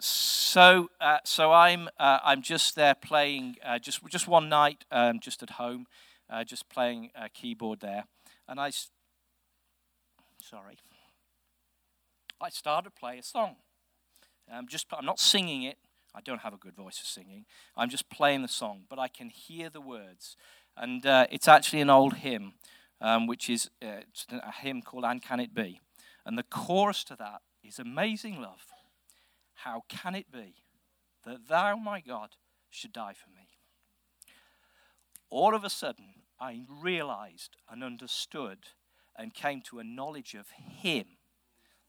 so, 0.00 0.90
uh, 1.00 1.18
so 1.24 1.52
I'm 1.52 1.88
uh, 1.98 2.18
I'm 2.24 2.42
just 2.42 2.76
there 2.76 2.94
playing 2.94 3.56
uh, 3.64 3.78
just 3.78 4.04
just 4.08 4.28
one 4.28 4.48
night, 4.48 4.84
um, 4.90 5.20
just 5.20 5.42
at 5.42 5.50
home, 5.50 5.86
uh, 6.30 6.44
just 6.44 6.68
playing 6.68 7.10
a 7.14 7.28
keyboard 7.28 7.80
there, 7.80 8.04
and 8.48 8.60
I, 8.60 8.70
sorry, 10.40 10.78
I 12.40 12.48
started 12.50 12.90
to 12.90 12.98
play 12.98 13.18
a 13.18 13.22
song. 13.22 13.56
I'm 14.52 14.68
just 14.68 14.86
I'm 14.92 15.04
not 15.04 15.20
singing 15.20 15.64
it. 15.64 15.78
I 16.14 16.20
don't 16.20 16.40
have 16.40 16.54
a 16.54 16.58
good 16.58 16.74
voice 16.74 16.98
for 16.98 17.06
singing. 17.06 17.44
I'm 17.76 17.90
just 17.90 18.08
playing 18.08 18.42
the 18.42 18.48
song, 18.48 18.84
but 18.88 18.98
I 18.98 19.08
can 19.08 19.28
hear 19.28 19.68
the 19.68 19.80
words, 19.80 20.36
and 20.76 21.04
uh, 21.04 21.26
it's 21.30 21.48
actually 21.48 21.80
an 21.80 21.90
old 21.90 22.14
hymn, 22.14 22.54
um, 23.00 23.26
which 23.26 23.50
is 23.50 23.70
uh, 23.82 24.00
a 24.32 24.52
hymn 24.52 24.82
called 24.82 25.04
"And 25.04 25.20
Can 25.20 25.40
It 25.40 25.54
Be," 25.54 25.80
and 26.24 26.38
the 26.38 26.42
chorus 26.44 27.04
to 27.04 27.16
that 27.16 27.42
is 27.68 27.78
"Amazing 27.78 28.40
Love." 28.40 28.66
How 29.54 29.84
can 29.88 30.14
it 30.14 30.30
be 30.30 30.54
that 31.24 31.48
thou, 31.48 31.76
my 31.76 32.00
God, 32.00 32.30
should 32.70 32.92
die 32.92 33.14
for 33.14 33.28
me? 33.30 33.48
All 35.30 35.54
of 35.54 35.64
a 35.64 35.70
sudden, 35.70 36.22
I 36.40 36.62
realized 36.68 37.56
and 37.68 37.82
understood 37.82 38.58
and 39.16 39.34
came 39.34 39.60
to 39.62 39.80
a 39.80 39.84
knowledge 39.84 40.34
of 40.34 40.50
Him, 40.50 41.18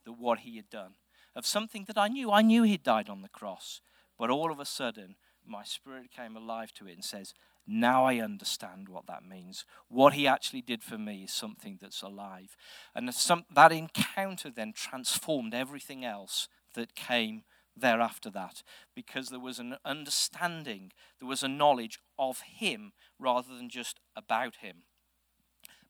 that 0.03 0.13
what 0.13 0.39
He 0.39 0.55
had 0.55 0.69
done, 0.69 0.95
of 1.35 1.45
something 1.45 1.85
that 1.85 1.97
I 1.97 2.07
knew. 2.07 2.31
I 2.31 2.41
knew 2.41 2.63
He'd 2.63 2.83
died 2.83 3.07
on 3.07 3.21
the 3.21 3.29
cross, 3.29 3.81
but 4.17 4.29
all 4.29 4.51
of 4.51 4.59
a 4.59 4.65
sudden, 4.65 5.15
my 5.45 5.63
spirit 5.63 6.11
came 6.11 6.35
alive 6.35 6.73
to 6.73 6.87
it 6.87 6.93
and 6.93 7.05
says, 7.05 7.33
now 7.69 8.05
I 8.05 8.17
understand 8.19 8.89
what 8.89 9.05
that 9.07 9.23
means. 9.23 9.63
What 9.87 10.13
he 10.13 10.27
actually 10.27 10.61
did 10.61 10.83
for 10.83 10.97
me 10.97 11.23
is 11.23 11.31
something 11.31 11.77
that's 11.79 12.01
alive. 12.01 12.57
And 12.95 13.13
some, 13.13 13.45
that 13.53 13.71
encounter 13.71 14.49
then 14.49 14.73
transformed 14.73 15.53
everything 15.53 16.03
else 16.03 16.47
that 16.73 16.95
came 16.95 17.43
thereafter 17.77 18.29
that 18.31 18.63
because 18.95 19.29
there 19.29 19.39
was 19.39 19.59
an 19.59 19.77
understanding, 19.85 20.91
there 21.19 21.29
was 21.29 21.43
a 21.43 21.47
knowledge 21.47 21.99
of 22.17 22.41
him 22.41 22.93
rather 23.19 23.55
than 23.55 23.69
just 23.69 23.99
about 24.15 24.57
him. 24.57 24.83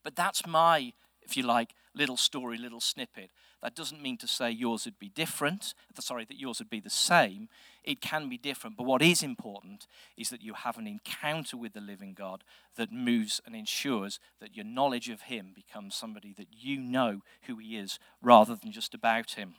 But 0.02 0.16
that's 0.16 0.46
my, 0.46 0.92
if 1.22 1.36
you 1.36 1.42
like, 1.42 1.74
little 1.94 2.16
story, 2.16 2.58
little 2.58 2.80
snippet. 2.80 3.30
That 3.62 3.74
doesn't 3.74 4.02
mean 4.02 4.16
to 4.18 4.28
say 4.28 4.50
yours 4.50 4.84
would 4.84 4.98
be 4.98 5.08
different, 5.08 5.74
sorry, 5.98 6.24
that 6.24 6.40
yours 6.40 6.58
would 6.58 6.70
be 6.70 6.80
the 6.80 6.90
same. 6.90 7.48
It 7.84 8.00
can 8.00 8.28
be 8.28 8.38
different. 8.38 8.76
But 8.76 8.86
what 8.86 9.02
is 9.02 9.22
important 9.22 9.86
is 10.16 10.30
that 10.30 10.42
you 10.42 10.54
have 10.54 10.78
an 10.78 10.86
encounter 10.86 11.56
with 11.56 11.74
the 11.74 11.80
living 11.80 12.14
God 12.14 12.42
that 12.76 12.92
moves 12.92 13.40
and 13.44 13.54
ensures 13.54 14.18
that 14.40 14.56
your 14.56 14.64
knowledge 14.64 15.08
of 15.08 15.22
Him 15.22 15.52
becomes 15.54 15.94
somebody 15.94 16.32
that 16.38 16.48
you 16.50 16.80
know 16.80 17.20
who 17.42 17.56
He 17.56 17.76
is 17.76 17.98
rather 18.22 18.56
than 18.56 18.72
just 18.72 18.94
about 18.94 19.32
Him. 19.32 19.54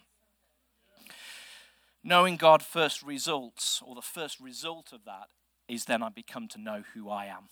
Knowing 2.03 2.35
God 2.37 2.63
first 2.63 3.03
results, 3.03 3.81
or 3.85 3.93
the 3.93 4.01
first 4.01 4.39
result 4.39 4.91
of 4.91 5.05
that, 5.05 5.27
is 5.67 5.85
then 5.85 6.01
I 6.01 6.09
become 6.09 6.47
to 6.49 6.59
know 6.59 6.83
who 6.93 7.09
I 7.09 7.25
am. 7.25 7.49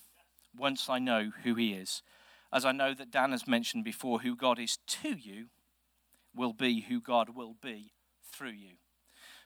Once 0.58 0.90
I 0.90 0.98
know 0.98 1.32
who 1.44 1.54
He 1.54 1.74
is. 1.74 2.02
As 2.52 2.66
I 2.66 2.72
know 2.72 2.94
that 2.94 3.12
Dan 3.12 3.32
has 3.32 3.48
mentioned 3.48 3.84
before, 3.84 4.20
who 4.20 4.36
God 4.36 4.60
is 4.60 4.78
to 4.88 5.10
you 5.10 5.48
will 6.36 6.54
be 6.54 6.82
who 6.82 7.00
God 7.00 7.36
will 7.36 7.56
be 7.62 7.92
through 8.32 8.52
you. 8.52 8.76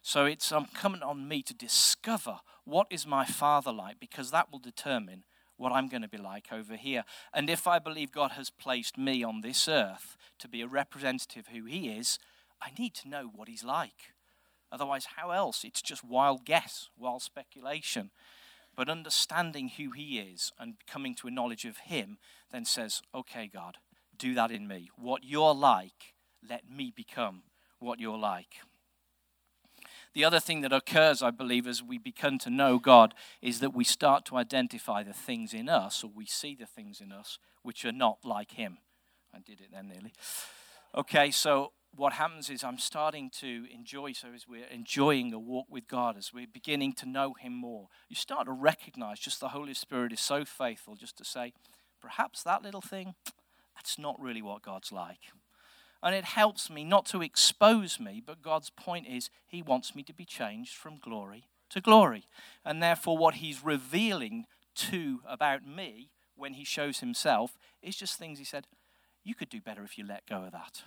So 0.01 0.25
it's 0.25 0.51
um, 0.51 0.67
coming 0.74 1.01
on 1.01 1.27
me 1.27 1.41
to 1.43 1.53
discover 1.53 2.39
what 2.65 2.88
is 2.89 3.07
my 3.07 3.25
Father 3.25 3.72
like, 3.72 4.00
because 4.00 4.31
that 4.31 4.51
will 4.51 4.60
determine 4.60 5.24
what 5.57 5.72
I'm 5.72 5.88
going 5.88 6.01
to 6.01 6.10
be 6.10 6.17
like 6.17 6.48
over 6.51 6.75
here. 6.75 7.03
And 7.33 7.50
if 7.50 7.67
I 7.67 7.79
believe 7.79 8.12
God 8.12 8.31
has 8.31 8.50
placed 8.50 8.98
me 8.98 9.24
on 9.24 9.41
this 9.41 9.67
earth 9.67 10.17
to 10.39 10.48
be 10.48 10.62
a 10.62 10.67
representative 10.67 11.48
who 11.48 11.65
He 11.65 11.89
is, 11.89 12.19
I 12.62 12.72
need 12.77 12.93
to 12.95 13.10
know 13.10 13.29
what 13.33 13.48
He's 13.48 13.63
like. 13.63 14.13
Otherwise, 14.72 15.07
how 15.17 15.31
else? 15.31 15.63
It's 15.63 15.81
just 15.81 16.03
wild 16.03 16.45
guess, 16.45 16.89
wild 16.98 17.22
speculation. 17.22 18.12
But 18.75 18.89
understanding 18.89 19.70
who 19.70 19.92
He 19.92 20.20
is 20.20 20.51
and 20.60 20.75
coming 20.88 21.15
to 21.15 21.27
a 21.27 21.32
knowledge 21.32 21.65
of 21.65 21.77
Him 21.77 22.18
then 22.51 22.65
says, 22.65 23.01
okay, 23.13 23.50
God, 23.51 23.77
do 24.18 24.34
that 24.34 24.51
in 24.51 24.68
me. 24.68 24.89
What 24.96 25.24
you're 25.24 25.53
like, 25.53 26.13
let 26.48 26.70
me 26.70 26.92
become 26.96 27.44
what 27.80 28.00
you're 28.00 28.18
like. 28.18 28.56
The 30.13 30.25
other 30.25 30.39
thing 30.39 30.62
that 30.62 30.72
occurs, 30.72 31.22
I 31.24 31.32
believe, 31.32 31.68
as 31.68 31.82
we 31.82 31.98
begin 31.98 32.38
to 32.39 32.50
know 32.50 32.77
God 32.77 33.15
is 33.42 33.60
that 33.60 33.74
we 33.74 33.84
start 33.84 34.25
to 34.25 34.38
identify 34.38 35.01
the 35.03 35.13
things 35.13 35.53
in 35.53 35.68
us, 35.68 36.03
or 36.03 36.12
we 36.13 36.25
see 36.25 36.56
the 36.56 36.68
things 36.68 37.01
in 37.01 37.12
us, 37.12 37.39
which 37.63 37.84
are 37.84 37.92
not 37.92 38.20
like 38.24 38.51
Him. 38.51 38.77
I 39.34 39.39
did 39.39 39.60
it 39.60 39.72
then 39.72 39.88
nearly. 39.88 40.13
Okay, 40.96 41.32
so 41.32 41.72
what 41.96 42.14
happens 42.14 42.50
is 42.50 42.64
I'm 42.64 42.80
starting 42.80 43.30
to 43.40 43.66
enjoy, 43.74 44.14
so 44.14 44.30
as 44.34 44.48
we're 44.48 44.66
enjoying 44.66 45.32
a 45.34 45.40
walk 45.40 45.68
with 45.70 45.88
God, 45.88 46.18
as 46.18 46.34
we're 46.34 46.48
beginning 46.52 46.94
to 46.94 47.06
know 47.08 47.34
Him 47.34 47.54
more, 47.54 47.90
you 48.10 48.16
start 48.16 48.48
to 48.48 48.52
recognize 48.52 49.20
just 49.20 49.40
the 49.40 49.50
Holy 49.50 49.74
Spirit 49.74 50.12
is 50.12 50.20
so 50.20 50.44
faithful 50.44 50.96
just 50.96 51.18
to 51.18 51.26
say, 51.26 51.54
perhaps 52.02 52.42
that 52.44 52.64
little 52.64 52.82
thing, 52.82 53.16
that's 53.76 54.00
not 54.00 54.20
really 54.20 54.42
what 54.42 54.64
God's 54.64 54.92
like. 54.92 55.20
And 56.02 56.14
it 56.16 56.26
helps 56.26 56.70
me 56.70 56.84
not 56.84 57.06
to 57.08 57.22
expose 57.22 58.00
me, 58.00 58.22
but 58.26 58.42
God's 58.42 58.70
point 58.70 59.08
is 59.08 59.30
He 59.48 59.62
wants 59.62 59.96
me 59.96 60.04
to 60.04 60.14
be 60.14 60.26
changed 60.26 60.76
from 60.76 60.98
glory 60.98 61.46
to 61.70 61.82
glory. 61.82 62.26
And 62.66 62.82
therefore, 62.82 63.18
what 63.18 63.36
He's 63.36 63.64
revealing 63.64 64.46
to 64.76 65.22
about 65.28 65.66
me 65.66 66.10
when 66.36 66.54
He 66.54 66.64
shows 66.64 67.00
Himself 67.00 67.58
is 67.82 67.96
just 67.96 68.18
things 68.18 68.40
He 68.40 68.46
said, 68.46 68.68
you 69.24 69.36
could 69.36 69.50
do 69.50 69.62
better 69.62 69.84
if 69.84 69.98
you 69.98 70.06
let 70.06 70.28
go 70.28 70.44
of 70.44 70.52
that. 70.52 70.84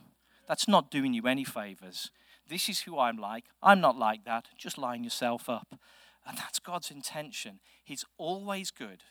That's 0.46 0.68
not 0.68 0.90
doing 0.90 1.14
you 1.14 1.26
any 1.26 1.44
favors. 1.44 2.10
This 2.48 2.68
is 2.68 2.80
who 2.80 2.98
I'm 2.98 3.16
like. 3.16 3.44
I'm 3.62 3.80
not 3.80 3.96
like 3.96 4.24
that. 4.24 4.46
Just 4.56 4.78
line 4.78 5.04
yourself 5.04 5.48
up. 5.48 5.78
And 6.26 6.38
that's 6.38 6.58
God's 6.58 6.90
intention. 6.90 7.60
He's 7.84 8.04
always 8.18 8.70
good. 8.70 9.02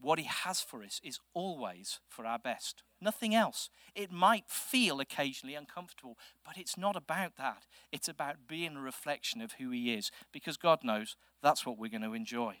What 0.00 0.18
He 0.18 0.26
has 0.26 0.60
for 0.60 0.82
us 0.82 1.00
is 1.02 1.20
always 1.34 2.00
for 2.08 2.26
our 2.26 2.38
best. 2.38 2.82
Nothing 3.00 3.34
else. 3.34 3.70
It 3.94 4.10
might 4.10 4.48
feel 4.48 5.00
occasionally 5.00 5.54
uncomfortable, 5.54 6.18
but 6.44 6.58
it's 6.58 6.76
not 6.76 6.96
about 6.96 7.36
that. 7.36 7.64
It's 7.92 8.08
about 8.08 8.46
being 8.46 8.76
a 8.76 8.80
reflection 8.80 9.40
of 9.40 9.52
who 9.52 9.70
He 9.70 9.94
is 9.94 10.10
because 10.32 10.56
God 10.56 10.84
knows 10.84 11.16
that's 11.42 11.64
what 11.64 11.78
we're 11.78 11.90
going 11.90 12.02
to 12.02 12.14
enjoy. 12.14 12.56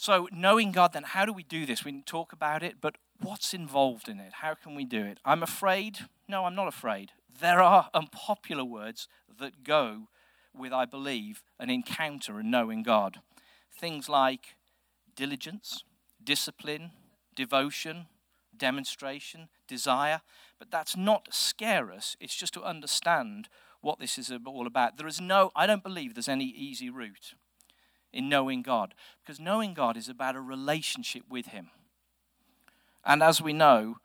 So, 0.00 0.28
knowing 0.30 0.70
God, 0.70 0.92
then, 0.92 1.02
how 1.02 1.24
do 1.24 1.32
we 1.32 1.42
do 1.42 1.66
this? 1.66 1.84
We 1.84 2.02
talk 2.02 2.32
about 2.32 2.62
it, 2.62 2.76
but 2.80 2.98
what's 3.20 3.52
involved 3.52 4.08
in 4.08 4.20
it? 4.20 4.34
How 4.34 4.54
can 4.54 4.76
we 4.76 4.84
do 4.84 5.04
it? 5.04 5.18
I'm 5.24 5.42
afraid. 5.42 5.98
No, 6.28 6.44
I'm 6.44 6.54
not 6.54 6.68
afraid. 6.68 7.10
There 7.40 7.60
are 7.60 7.90
unpopular 7.92 8.64
words 8.64 9.08
that 9.40 9.64
go 9.64 10.06
with, 10.56 10.72
I 10.72 10.84
believe, 10.84 11.42
an 11.58 11.68
encounter 11.68 12.38
and 12.38 12.48
knowing 12.48 12.84
God. 12.84 13.22
Things 13.76 14.08
like 14.08 14.54
diligence, 15.16 15.82
discipline, 16.22 16.92
devotion, 17.34 18.06
demonstration, 18.56 19.48
desire. 19.66 20.20
But 20.60 20.70
that's 20.70 20.96
not 20.96 21.34
scare 21.34 21.90
us, 21.90 22.16
it's 22.20 22.36
just 22.36 22.54
to 22.54 22.62
understand 22.62 23.48
what 23.80 23.98
this 23.98 24.16
is 24.16 24.30
all 24.46 24.68
about. 24.68 24.96
There 24.96 25.08
is 25.08 25.20
no, 25.20 25.50
I 25.56 25.66
don't 25.66 25.82
believe 25.82 26.14
there's 26.14 26.28
any 26.28 26.44
easy 26.44 26.88
route 26.88 27.34
in 28.12 28.28
knowing 28.28 28.62
God. 28.62 28.94
Because 29.22 29.40
knowing 29.40 29.74
God 29.74 29.96
is 29.96 30.08
about 30.08 30.36
a 30.36 30.40
relationship 30.40 31.22
with 31.28 31.46
Him. 31.46 31.70
And 33.04 33.22
as 33.22 33.40
we 33.40 33.52
know, 33.52 33.96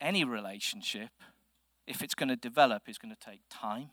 any 0.00 0.24
relationship, 0.24 1.10
if 1.86 2.02
it's 2.02 2.14
going 2.14 2.28
to 2.28 2.36
develop, 2.36 2.88
is 2.88 2.98
going 2.98 3.14
to 3.14 3.20
take 3.20 3.40
time, 3.48 3.90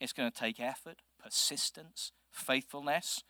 it's 0.00 0.12
going 0.12 0.30
to 0.30 0.36
take 0.36 0.60
effort, 0.60 1.02
persistence, 1.22 2.12
faithfulness. 2.30 3.24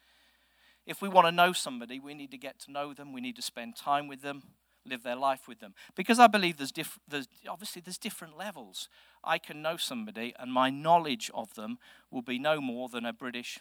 If 0.86 1.02
we 1.02 1.08
want 1.08 1.26
to 1.26 1.32
know 1.32 1.52
somebody, 1.52 1.98
we 1.98 2.14
need 2.14 2.30
to 2.30 2.38
get 2.38 2.58
to 2.60 2.72
know 2.72 2.94
them, 2.94 3.12
we 3.12 3.20
need 3.20 3.36
to 3.36 3.42
spend 3.42 3.76
time 3.76 4.08
with 4.08 4.22
them, 4.22 4.42
live 4.86 5.02
their 5.02 5.16
life 5.16 5.46
with 5.46 5.60
them. 5.60 5.74
Because 5.94 6.18
I 6.18 6.26
believe 6.26 6.56
there's, 6.56 6.72
diff- 6.72 6.98
there's 7.06 7.28
obviously 7.48 7.82
there's 7.84 7.98
different 7.98 8.36
levels. 8.36 8.88
I 9.22 9.38
can 9.38 9.62
know 9.62 9.76
somebody, 9.76 10.34
and 10.38 10.52
my 10.52 10.70
knowledge 10.70 11.30
of 11.34 11.54
them 11.54 11.78
will 12.10 12.22
be 12.22 12.38
no 12.38 12.60
more 12.60 12.88
than 12.88 13.04
a 13.04 13.12
British 13.12 13.60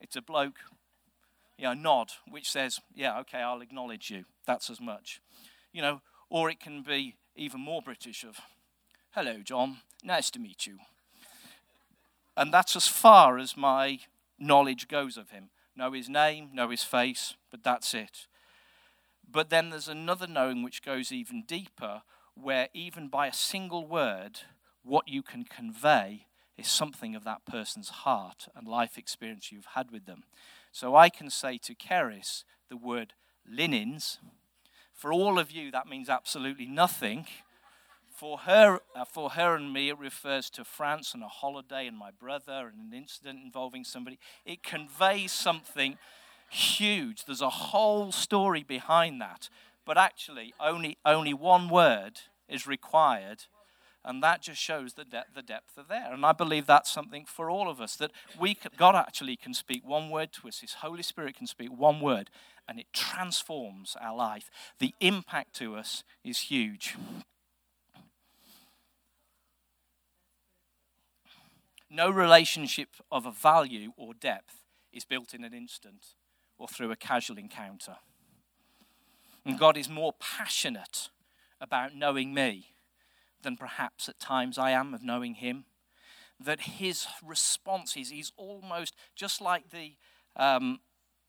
it's 0.00 0.16
a 0.16 0.22
bloke, 0.22 0.58
you 1.58 1.64
know, 1.64 1.74
nod, 1.74 2.12
which 2.28 2.50
says, 2.50 2.80
yeah, 2.94 3.18
okay, 3.20 3.38
I'll 3.38 3.60
acknowledge 3.60 4.10
you. 4.10 4.24
That's 4.46 4.70
as 4.70 4.80
much. 4.80 5.20
You 5.72 5.82
know, 5.82 6.00
or 6.28 6.50
it 6.50 6.60
can 6.60 6.82
be 6.82 7.16
even 7.34 7.60
more 7.60 7.82
British 7.82 8.24
of, 8.24 8.40
hello, 9.12 9.38
John, 9.42 9.78
nice 10.02 10.30
to 10.30 10.38
meet 10.38 10.66
you. 10.66 10.78
And 12.36 12.52
that's 12.52 12.76
as 12.76 12.86
far 12.86 13.38
as 13.38 13.56
my 13.56 14.00
knowledge 14.38 14.88
goes 14.88 15.16
of 15.16 15.30
him. 15.30 15.50
Know 15.74 15.92
his 15.92 16.08
name, 16.08 16.50
know 16.52 16.70
his 16.70 16.82
face, 16.82 17.34
but 17.50 17.62
that's 17.62 17.94
it. 17.94 18.26
But 19.30 19.50
then 19.50 19.70
there's 19.70 19.88
another 19.88 20.26
knowing 20.26 20.62
which 20.62 20.82
goes 20.82 21.12
even 21.12 21.42
deeper, 21.46 22.02
where 22.34 22.68
even 22.72 23.08
by 23.08 23.26
a 23.26 23.32
single 23.32 23.86
word, 23.86 24.40
what 24.82 25.08
you 25.08 25.22
can 25.22 25.44
convey 25.44 26.26
is 26.56 26.68
something 26.68 27.14
of 27.14 27.24
that 27.24 27.44
person's 27.44 27.88
heart 27.88 28.48
and 28.54 28.66
life 28.66 28.96
experience 28.96 29.52
you've 29.52 29.74
had 29.74 29.90
with 29.90 30.06
them. 30.06 30.24
So 30.72 30.94
I 30.96 31.08
can 31.08 31.30
say 31.30 31.58
to 31.58 31.74
Keris 31.74 32.44
the 32.68 32.76
word 32.76 33.12
linens. 33.48 34.18
For 34.94 35.12
all 35.12 35.38
of 35.38 35.50
you, 35.50 35.70
that 35.70 35.88
means 35.88 36.08
absolutely 36.08 36.66
nothing. 36.66 37.26
For 38.10 38.38
her, 38.38 38.80
uh, 38.94 39.04
for 39.04 39.30
her 39.30 39.54
and 39.54 39.72
me, 39.72 39.90
it 39.90 39.98
refers 39.98 40.48
to 40.50 40.64
France 40.64 41.12
and 41.12 41.22
a 41.22 41.28
holiday 41.28 41.86
and 41.86 41.96
my 41.96 42.10
brother 42.10 42.72
and 42.72 42.92
an 42.92 42.98
incident 42.98 43.40
involving 43.44 43.84
somebody. 43.84 44.18
It 44.46 44.62
conveys 44.62 45.32
something 45.32 45.98
huge. 46.50 47.26
There's 47.26 47.42
a 47.42 47.50
whole 47.50 48.12
story 48.12 48.62
behind 48.62 49.20
that. 49.20 49.50
But 49.84 49.98
actually, 49.98 50.54
only, 50.58 50.96
only 51.04 51.34
one 51.34 51.68
word 51.68 52.20
is 52.48 52.66
required 52.66 53.44
and 54.06 54.22
that 54.22 54.40
just 54.40 54.60
shows 54.62 54.94
the, 54.94 55.04
de- 55.04 55.24
the 55.34 55.42
depth 55.42 55.76
of 55.76 55.88
there. 55.88 56.12
And 56.12 56.24
I 56.24 56.32
believe 56.32 56.64
that's 56.64 56.90
something 56.90 57.24
for 57.26 57.50
all 57.50 57.68
of 57.68 57.80
us 57.80 57.96
that 57.96 58.12
we 58.38 58.56
God 58.76 58.94
actually 58.94 59.36
can 59.36 59.52
speak 59.52 59.82
one 59.84 60.10
word 60.10 60.32
to 60.34 60.48
us. 60.48 60.60
His 60.60 60.74
Holy 60.74 61.02
Spirit 61.02 61.36
can 61.36 61.48
speak 61.48 61.70
one 61.76 62.00
word, 62.00 62.30
and 62.68 62.78
it 62.78 62.86
transforms 62.92 63.96
our 64.00 64.16
life. 64.16 64.48
The 64.78 64.94
impact 65.00 65.56
to 65.56 65.74
us 65.74 66.04
is 66.24 66.38
huge. 66.38 66.96
No 71.90 72.08
relationship 72.08 72.90
of 73.10 73.26
a 73.26 73.32
value 73.32 73.92
or 73.96 74.14
depth 74.14 74.62
is 74.92 75.04
built 75.04 75.34
in 75.34 75.42
an 75.42 75.52
instant 75.52 76.14
or 76.58 76.68
through 76.68 76.92
a 76.92 76.96
casual 76.96 77.38
encounter. 77.38 77.96
And 79.44 79.58
God 79.58 79.76
is 79.76 79.88
more 79.88 80.12
passionate 80.18 81.08
about 81.60 81.94
knowing 81.94 82.34
me 82.34 82.75
than 83.46 83.56
perhaps 83.56 84.08
at 84.08 84.18
times 84.18 84.58
I 84.58 84.72
am 84.72 84.92
of 84.92 85.04
knowing 85.04 85.34
him. 85.34 85.66
That 86.38 86.62
his 86.62 87.06
response 87.24 87.96
is 87.96 88.10
he's 88.10 88.32
almost 88.36 88.94
just 89.14 89.40
like 89.40 89.70
the, 89.70 89.92
um, 90.34 90.80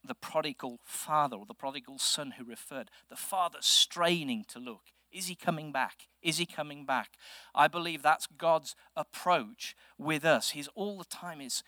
the 0.04 0.16
prodigal 0.16 0.80
father 0.84 1.36
or 1.36 1.46
the 1.46 1.54
prodigal 1.54 1.98
son 1.98 2.32
who 2.36 2.44
referred. 2.44 2.90
The 3.08 3.16
father 3.16 3.58
straining 3.60 4.44
to 4.48 4.58
look. 4.58 4.82
Is 5.12 5.28
he 5.28 5.36
coming 5.36 5.70
back? 5.70 6.08
Is 6.20 6.38
he 6.38 6.44
coming 6.44 6.84
back? 6.84 7.12
I 7.54 7.68
believe 7.68 8.02
that's 8.02 8.26
God's 8.26 8.74
approach 8.96 9.76
with 9.96 10.24
us. 10.24 10.50
He's 10.50 10.68
all 10.74 10.98
the 10.98 11.04
time 11.04 11.40
is, 11.40 11.62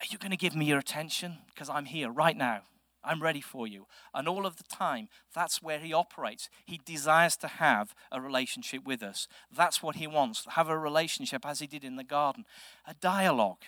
are 0.00 0.06
you 0.10 0.18
going 0.18 0.32
to 0.32 0.36
give 0.36 0.56
me 0.56 0.66
your 0.66 0.80
attention? 0.80 1.38
Because 1.46 1.70
I'm 1.70 1.86
here 1.86 2.10
right 2.10 2.36
now. 2.36 2.62
I'm 3.02 3.22
ready 3.22 3.40
for 3.40 3.66
you. 3.66 3.86
And 4.14 4.28
all 4.28 4.46
of 4.46 4.56
the 4.56 4.64
time, 4.64 5.08
that's 5.34 5.62
where 5.62 5.78
he 5.78 5.92
operates. 5.92 6.48
He 6.64 6.80
desires 6.84 7.36
to 7.38 7.48
have 7.48 7.94
a 8.12 8.20
relationship 8.20 8.84
with 8.84 9.02
us. 9.02 9.26
That's 9.54 9.82
what 9.82 9.96
he 9.96 10.06
wants. 10.06 10.44
Have 10.50 10.68
a 10.68 10.78
relationship 10.78 11.46
as 11.46 11.60
he 11.60 11.66
did 11.66 11.84
in 11.84 11.96
the 11.96 12.04
garden. 12.04 12.44
A 12.86 12.94
dialogue, 12.94 13.64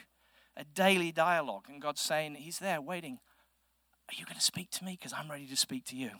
a 0.56 0.64
daily 0.64 1.12
dialogue. 1.12 1.66
And 1.68 1.80
God's 1.80 2.00
saying, 2.00 2.34
He's 2.34 2.58
there 2.58 2.80
waiting. 2.80 3.18
Are 4.08 4.14
you 4.16 4.24
going 4.26 4.36
to 4.36 4.42
speak 4.42 4.70
to 4.72 4.84
me? 4.84 4.98
Because 4.98 5.12
I'm 5.12 5.30
ready 5.30 5.46
to 5.46 5.56
speak 5.56 5.84
to 5.86 5.96
you. 5.96 6.10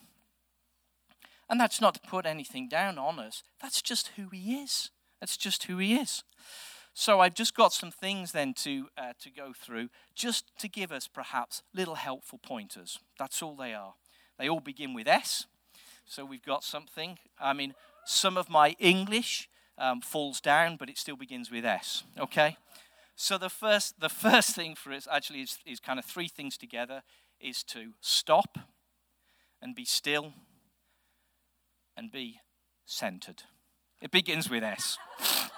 And 1.50 1.61
that's 1.61 1.81
not 1.81 1.95
to 1.95 2.00
put 2.00 2.25
anything 2.25 2.69
down 2.69 2.97
on 2.99 3.19
us, 3.19 3.42
that's 3.61 3.83
just 3.83 4.12
who 4.16 4.28
he 4.33 4.62
is. 4.62 4.90
That's 5.21 5.37
just 5.37 5.64
who 5.64 5.78
he 5.78 5.95
is. 5.95 6.25
So 6.95 7.21
I've 7.21 7.35
just 7.35 7.55
got 7.55 7.73
some 7.73 7.91
things 7.91 8.33
then 8.33 8.55
to, 8.55 8.89
uh, 8.99 9.13
to 9.21 9.31
go 9.31 9.52
through, 9.52 9.89
just 10.15 10.45
to 10.59 10.69
give 10.69 10.93
us 10.93 11.09
perhaps 11.09 11.63
little 11.75 11.95
helpful 11.95 12.39
pointers. 12.39 12.99
That's 13.19 13.43
all 13.43 13.57
they 13.57 13.73
are. 13.73 13.95
They 14.39 14.49
all 14.49 14.61
begin 14.61 14.93
with 14.93 15.09
S. 15.09 15.47
So 16.05 16.25
we've 16.25 16.45
got 16.45 16.65
something. 16.65 17.19
I 17.41 17.52
mean, 17.55 17.75
some 18.05 18.37
of 18.37 18.50
my 18.50 18.76
English 18.78 19.49
um, 19.78 20.00
falls 20.00 20.41
down, 20.41 20.76
but 20.76 20.91
it 20.91 20.99
still 20.99 21.17
begins 21.17 21.50
with 21.50 21.65
S. 21.65 22.05
Okay? 22.19 22.57
So 23.17 23.39
the 23.39 23.49
first, 23.49 24.00
the 24.00 24.09
first 24.26 24.55
thing 24.55 24.75
for 24.75 24.93
us 24.93 25.09
actually 25.11 25.41
is, 25.41 25.59
is 25.65 25.81
kind 25.81 25.99
of 25.99 26.05
three 26.05 26.28
things 26.28 26.59
together 26.59 27.02
is 27.41 27.63
to 27.65 27.93
stop 28.00 28.59
and 29.61 29.75
be 29.75 29.85
still 29.85 30.33
and 31.97 32.11
be 32.11 32.41
centered. 32.85 33.45
It 34.00 34.11
begins 34.11 34.50
with 34.50 34.63
S. 34.63 34.99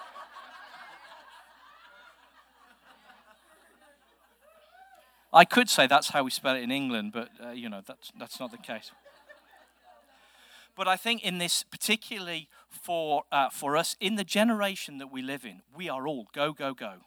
I 5.35 5.45
could 5.45 5.69
say 5.69 5.89
that's 5.89 6.11
how 6.11 6.23
we 6.23 6.31
spell 6.31 6.55
it 6.55 6.63
in 6.63 6.71
England, 6.71 7.13
but 7.13 7.29
uh, 7.45 7.51
you 7.51 7.69
know 7.69 7.83
that's 7.85 8.13
that's 8.17 8.39
not 8.39 8.53
the 8.53 8.57
case. 8.57 8.93
But 10.77 10.87
I 10.87 10.97
think 10.97 11.25
in 11.25 11.39
this, 11.39 11.65
particularly 11.65 12.49
for 12.69 13.25
uh, 13.33 13.51
for 13.51 13.77
us 13.77 13.97
in 14.01 14.15
the 14.15 14.23
generation 14.23 14.99
that 14.99 15.11
we 15.11 15.23
live 15.23 15.45
in, 15.45 15.63
we 15.77 15.89
are 15.89 16.07
all 16.07 16.29
go 16.33 16.53
go 16.53 16.73
go. 16.73 16.99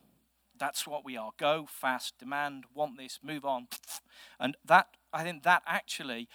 That's 0.59 0.85
what 0.85 1.05
we 1.05 1.15
are. 1.15 1.31
Go 1.37 1.67
fast, 1.69 2.17
demand, 2.19 2.65
want 2.73 2.97
this, 2.97 3.19
move 3.23 3.45
on, 3.45 3.67
and 4.39 4.57
that 4.65 4.87
I 5.13 5.23
think 5.23 5.43
that 5.43 5.63
actually, 5.65 6.27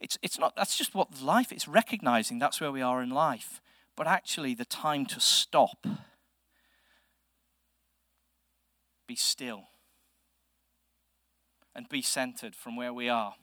it's 0.00 0.16
it's 0.22 0.38
not. 0.38 0.56
That's 0.56 0.78
just 0.78 0.94
what 0.94 1.20
life. 1.20 1.52
It's 1.52 1.68
recognizing 1.68 2.38
that's 2.38 2.58
where 2.58 2.72
we 2.72 2.80
are 2.80 3.02
in 3.02 3.10
life. 3.10 3.60
But 3.96 4.06
actually, 4.06 4.54
the 4.54 4.64
time 4.64 5.04
to 5.06 5.20
stop, 5.20 5.86
be 9.06 9.14
still 9.14 9.68
and 11.74 11.88
be 11.88 12.02
centered 12.02 12.54
from 12.54 12.76
where 12.76 12.92
we 12.92 13.08
are. 13.08 13.34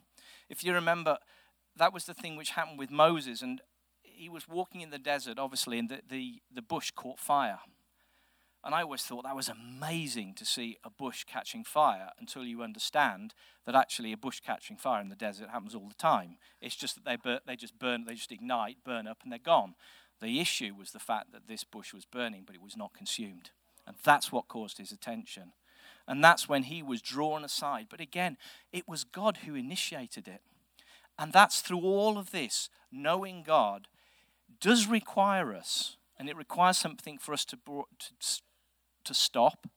If 0.50 0.64
you 0.64 0.74
remember, 0.74 1.18
that 1.76 1.94
was 1.94 2.06
the 2.06 2.14
thing 2.14 2.36
which 2.36 2.52
happened 2.52 2.80
with 2.80 2.92
Moses, 2.92 3.42
and 3.42 3.62
he 4.02 4.30
was 4.30 4.48
walking 4.48 4.82
in 4.82 4.90
the 4.90 5.00
desert, 5.00 5.40
obviously, 5.40 5.80
and 5.80 5.90
the, 5.90 6.02
the, 6.08 6.42
the 6.54 6.62
bush 6.62 6.92
caught 6.92 7.20
fire. 7.20 7.60
And 8.64 8.76
I 8.76 8.84
always 8.84 9.02
thought 9.02 9.24
that 9.24 9.36
was 9.36 9.50
amazing 9.50 10.36
to 10.36 10.46
see 10.46 10.78
a 10.84 10.90
bush 10.90 11.24
catching 11.24 11.64
fire 11.64 12.10
until 12.20 12.44
you 12.44 12.62
understand 12.62 13.34
that 13.66 13.74
actually 13.74 14.14
a 14.14 14.18
bush 14.18 14.40
catching 14.40 14.78
fire 14.78 15.02
in 15.02 15.10
the 15.10 15.16
desert 15.16 15.50
happens 15.50 15.74
all 15.74 15.88
the 15.88 15.96
time. 15.96 16.38
It's 16.62 16.76
just 16.76 16.96
that 16.96 17.06
they, 17.06 17.16
bur- 17.16 17.40
they 17.48 17.56
just 17.56 17.80
burn, 17.80 18.06
they 18.06 18.14
just 18.14 18.32
ignite, 18.32 18.78
burn 18.86 19.08
up, 19.08 19.18
and 19.24 19.32
they're 19.32 19.40
gone. 19.40 19.74
The 20.22 20.40
issue 20.40 20.76
was 20.78 20.92
the 20.92 21.00
fact 21.00 21.32
that 21.32 21.48
this 21.48 21.64
bush 21.64 21.92
was 21.92 22.06
burning, 22.06 22.44
but 22.46 22.56
it 22.56 22.62
was 22.62 22.78
not 22.78 22.94
consumed. 22.94 23.50
And 23.88 23.96
that's 24.04 24.32
what 24.32 24.48
caused 24.48 24.78
his 24.78 24.92
attention. 24.92 25.54
And 26.12 26.22
that's 26.22 26.50
when 26.50 26.64
he 26.64 26.84
was 26.84 27.02
drawn 27.02 27.46
aside. 27.46 27.88
But 27.90 28.02
again, 28.02 28.36
it 28.74 28.86
was 28.86 29.06
God 29.06 29.38
who 29.46 29.56
initiated 29.56 30.28
it. 30.28 30.42
And 31.18 31.32
that's 31.32 31.62
through 31.62 31.80
all 31.80 32.18
of 32.18 32.32
this, 32.32 32.68
knowing 32.92 33.44
God 33.44 33.88
does 34.60 34.88
require 34.88 35.56
us, 35.56 35.96
and 36.20 36.28
it 36.28 36.36
requires 36.36 36.78
something 36.78 37.18
for 37.18 37.32
us 37.32 37.46
to, 37.46 37.56
to, 37.56 38.42
to 39.06 39.14
stop, 39.14 39.68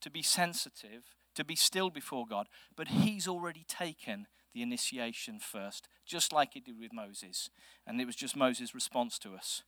to 0.00 0.08
be 0.08 0.22
sensitive, 0.22 1.02
to 1.34 1.44
be 1.44 1.56
still 1.56 1.90
before 1.90 2.26
God. 2.28 2.46
But 2.76 2.86
He's 2.86 3.26
already 3.26 3.64
taken 3.66 4.28
the 4.54 4.62
initiation 4.62 5.40
first, 5.40 5.88
just 6.06 6.32
like 6.32 6.54
He 6.54 6.60
did 6.60 6.78
with 6.78 6.92
Moses. 6.92 7.50
And 7.88 8.00
it 8.00 8.04
was 8.04 8.14
just 8.14 8.36
Moses' 8.36 8.72
response 8.72 9.18
to 9.18 9.34
us. 9.34 9.64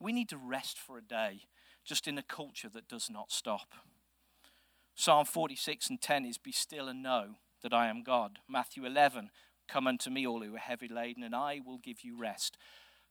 We 0.00 0.14
need 0.14 0.30
to 0.30 0.38
rest 0.38 0.78
for 0.78 0.96
a 0.96 1.02
day, 1.02 1.42
just 1.84 2.08
in 2.08 2.16
a 2.16 2.22
culture 2.22 2.70
that 2.70 2.88
does 2.88 3.10
not 3.10 3.30
stop. 3.30 3.74
Psalm 5.00 5.24
46 5.24 5.88
and 5.88 6.02
10 6.02 6.26
is 6.26 6.36
Be 6.36 6.52
still 6.52 6.86
and 6.86 7.02
know 7.02 7.36
that 7.62 7.72
I 7.72 7.88
am 7.88 8.02
God. 8.02 8.38
Matthew 8.46 8.84
11, 8.84 9.30
Come 9.66 9.86
unto 9.86 10.10
me, 10.10 10.26
all 10.26 10.42
who 10.42 10.56
are 10.56 10.58
heavy 10.58 10.88
laden, 10.88 11.22
and 11.22 11.34
I 11.34 11.60
will 11.64 11.78
give 11.78 12.04
you 12.04 12.20
rest. 12.20 12.58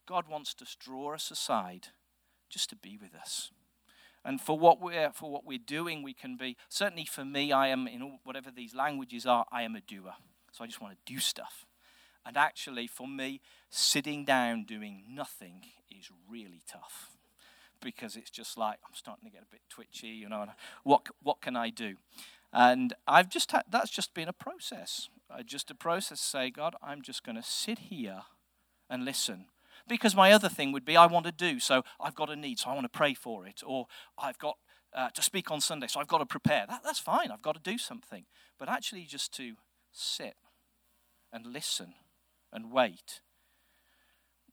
God 0.08 0.26
wants 0.30 0.54
to 0.54 0.68
draw 0.78 1.16
us 1.16 1.32
aside 1.32 1.88
just 2.48 2.70
to 2.70 2.76
be 2.76 2.96
with 2.96 3.16
us. 3.16 3.50
And 4.24 4.40
for 4.40 4.60
what 4.60 4.80
we're 4.80 5.10
for 5.14 5.32
what 5.32 5.48
we're 5.48 5.58
doing, 5.58 6.04
we 6.04 6.14
can 6.14 6.38
be 6.38 6.58
certainly 6.68 7.06
for 7.06 7.26
me, 7.26 7.52
I 7.52 7.70
am 7.70 7.88
in 7.88 8.04
all, 8.04 8.20
whatever 8.24 8.52
these 8.52 8.76
languages 8.76 9.26
are, 9.26 9.48
I 9.52 9.64
am 9.64 9.76
a 9.76 9.82
doer. 9.82 10.14
So 10.52 10.64
I 10.64 10.68
just 10.68 10.82
want 10.82 10.94
to 10.94 11.12
do 11.12 11.20
stuff. 11.20 11.66
And 12.24 12.38
actually, 12.38 12.86
for 12.86 13.08
me, 13.08 13.42
sitting 13.72 14.26
down 14.26 14.66
doing 14.66 15.06
nothing 15.10 15.64
is 15.90 16.12
really 16.30 16.62
tough 16.68 17.19
because 17.96 18.16
it's 18.16 18.30
just 18.30 18.58
like 18.58 18.80
I'm 18.86 18.94
starting 18.94 19.26
to 19.30 19.32
get 19.32 19.44
a 19.44 19.52
bit 19.52 19.62
twitchy, 19.70 20.08
you 20.08 20.30
know. 20.30 20.46
What 20.84 21.08
what 21.22 21.42
can 21.42 21.56
I 21.56 21.70
do? 21.70 21.96
And 22.52 22.94
I've 23.08 23.30
just 23.30 23.52
had, 23.52 23.64
that's 23.70 23.92
just 23.92 24.14
been 24.14 24.28
a 24.28 24.34
process. 24.34 25.10
Uh, 25.30 25.44
just 25.44 25.70
a 25.70 25.76
process. 25.76 26.20
Say, 26.20 26.50
God, 26.50 26.76
I'm 26.82 27.02
just 27.02 27.24
going 27.24 27.36
to 27.36 27.44
sit 27.44 27.80
here 27.80 28.24
and 28.90 29.06
listen. 29.06 29.46
Because 29.88 30.16
my 30.16 30.32
other 30.32 30.50
thing 30.50 30.72
would 30.72 30.86
be 30.86 30.98
I 30.98 31.06
want 31.06 31.26
to 31.26 31.32
do, 31.32 31.60
so 31.60 31.84
I've 32.00 32.16
got 32.16 32.30
a 32.30 32.36
need, 32.36 32.60
so 32.60 32.70
I 32.70 32.74
want 32.74 32.92
to 32.92 32.98
pray 32.98 33.14
for 33.14 33.48
it, 33.48 33.62
or 33.66 33.88
I've 34.18 34.38
got 34.38 34.58
uh, 34.94 35.10
to 35.12 35.22
speak 35.22 35.52
on 35.52 35.62
Sunday, 35.62 35.88
so 35.88 36.00
I've 36.00 36.08
got 36.08 36.20
to 36.20 36.26
prepare. 36.26 36.66
That, 36.68 36.82
that's 36.84 37.00
fine. 37.00 37.32
I've 37.32 37.42
got 37.42 37.56
to 37.56 37.72
do 37.72 37.78
something. 37.78 38.26
But 38.58 38.70
actually, 38.70 39.04
just 39.04 39.34
to 39.36 39.54
sit 39.92 40.36
and 41.32 41.46
listen 41.46 41.94
and 42.52 42.72
wait 42.72 43.22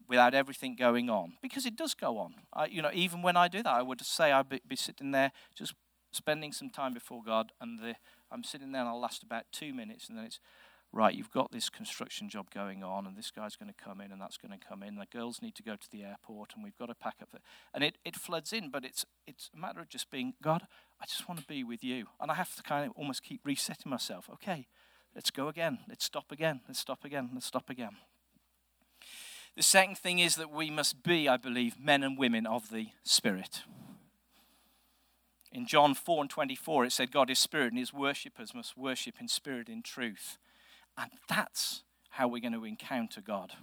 without 0.08 0.34
everything 0.34 0.76
going 0.76 1.10
on 1.10 1.34
because 1.42 1.66
it 1.66 1.76
does 1.76 1.94
go 1.94 2.18
on. 2.18 2.34
I, 2.52 2.66
you 2.66 2.82
know, 2.82 2.90
even 2.92 3.22
when 3.22 3.36
I 3.36 3.48
do 3.48 3.62
that, 3.62 3.72
I 3.72 3.82
would 3.82 4.04
say 4.04 4.32
I'd 4.32 4.48
be, 4.48 4.60
be 4.66 4.76
sitting 4.76 5.10
there 5.10 5.32
just 5.56 5.74
spending 6.12 6.52
some 6.52 6.70
time 6.70 6.94
before 6.94 7.22
God, 7.24 7.52
and 7.60 7.78
the, 7.78 7.94
I'm 8.30 8.42
sitting 8.42 8.72
there 8.72 8.80
and 8.80 8.88
I'll 8.88 9.00
last 9.00 9.22
about 9.22 9.44
two 9.52 9.74
minutes, 9.74 10.08
and 10.08 10.16
then 10.16 10.24
it's, 10.24 10.40
right, 10.92 11.14
you've 11.14 11.30
got 11.30 11.52
this 11.52 11.68
construction 11.68 12.28
job 12.28 12.50
going 12.50 12.82
on, 12.82 13.06
and 13.06 13.16
this 13.16 13.30
guy's 13.30 13.56
going 13.56 13.68
to 13.68 13.84
come 13.84 14.00
in, 14.00 14.10
and 14.10 14.20
that's 14.20 14.38
going 14.38 14.58
to 14.58 14.66
come 14.66 14.82
in. 14.82 14.96
The 14.96 15.06
girls 15.06 15.42
need 15.42 15.54
to 15.56 15.62
go 15.62 15.76
to 15.76 15.88
the 15.90 16.02
airport, 16.02 16.52
and 16.54 16.64
we've 16.64 16.78
got 16.78 16.86
to 16.86 16.94
pack 16.94 17.16
up. 17.20 17.30
The, 17.32 17.40
and 17.74 17.84
it, 17.84 17.98
it 18.04 18.16
floods 18.16 18.52
in, 18.52 18.70
but 18.70 18.84
it's, 18.84 19.04
it's 19.26 19.50
a 19.54 19.58
matter 19.58 19.80
of 19.80 19.88
just 19.88 20.10
being, 20.10 20.34
God, 20.42 20.62
I 21.00 21.04
just 21.04 21.28
want 21.28 21.40
to 21.40 21.46
be 21.46 21.62
with 21.62 21.84
you. 21.84 22.06
And 22.20 22.30
I 22.30 22.34
have 22.34 22.54
to 22.56 22.62
kind 22.62 22.86
of 22.86 22.92
almost 22.96 23.22
keep 23.22 23.40
resetting 23.44 23.90
myself. 23.90 24.30
Okay, 24.32 24.68
let's 25.14 25.30
go 25.30 25.48
again. 25.48 25.80
Let's 25.88 26.04
stop 26.04 26.32
again. 26.32 26.60
Let's 26.66 26.80
stop 26.80 27.04
again. 27.04 27.30
Let's 27.34 27.46
stop 27.46 27.68
again. 27.68 27.96
The 29.56 29.62
second 29.62 29.96
thing 29.96 30.18
is 30.18 30.36
that 30.36 30.52
we 30.52 30.68
must 30.68 31.02
be, 31.02 31.28
I 31.28 31.38
believe, 31.38 31.80
men 31.80 32.02
and 32.02 32.18
women 32.18 32.46
of 32.46 32.68
the 32.68 32.88
Spirit. 33.04 33.62
In 35.50 35.66
John 35.66 35.94
4 35.94 36.24
and 36.24 36.30
24, 36.30 36.84
it 36.84 36.92
said, 36.92 37.10
God 37.10 37.30
is 37.30 37.38
spirit, 37.38 37.72
and 37.72 37.78
his 37.78 37.94
worshippers 37.94 38.54
must 38.54 38.76
worship 38.76 39.14
in 39.18 39.28
spirit 39.28 39.68
and 39.68 39.82
truth. 39.82 40.36
And 40.98 41.10
that's 41.26 41.84
how 42.10 42.28
we're 42.28 42.42
going 42.42 42.52
to 42.52 42.66
encounter 42.66 43.22
God, 43.22 43.54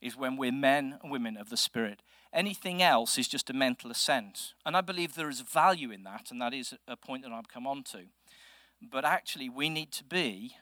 is 0.00 0.16
when 0.16 0.38
we're 0.38 0.52
men 0.52 0.98
and 1.02 1.12
women 1.12 1.36
of 1.36 1.50
the 1.50 1.56
Spirit. 1.58 2.02
Anything 2.32 2.82
else 2.82 3.18
is 3.18 3.28
just 3.28 3.50
a 3.50 3.54
mental 3.54 3.90
assent. 3.90 4.54
And 4.64 4.74
I 4.74 4.80
believe 4.80 5.14
there 5.14 5.28
is 5.28 5.42
value 5.42 5.90
in 5.90 6.02
that, 6.04 6.30
and 6.30 6.40
that 6.40 6.54
is 6.54 6.72
a 6.88 6.96
point 6.96 7.24
that 7.24 7.32
I've 7.32 7.48
come 7.48 7.66
on 7.66 7.82
to. 7.92 8.04
But 8.80 9.04
actually, 9.04 9.50
we 9.50 9.68
need 9.68 9.92
to 9.92 10.04
be 10.04 10.56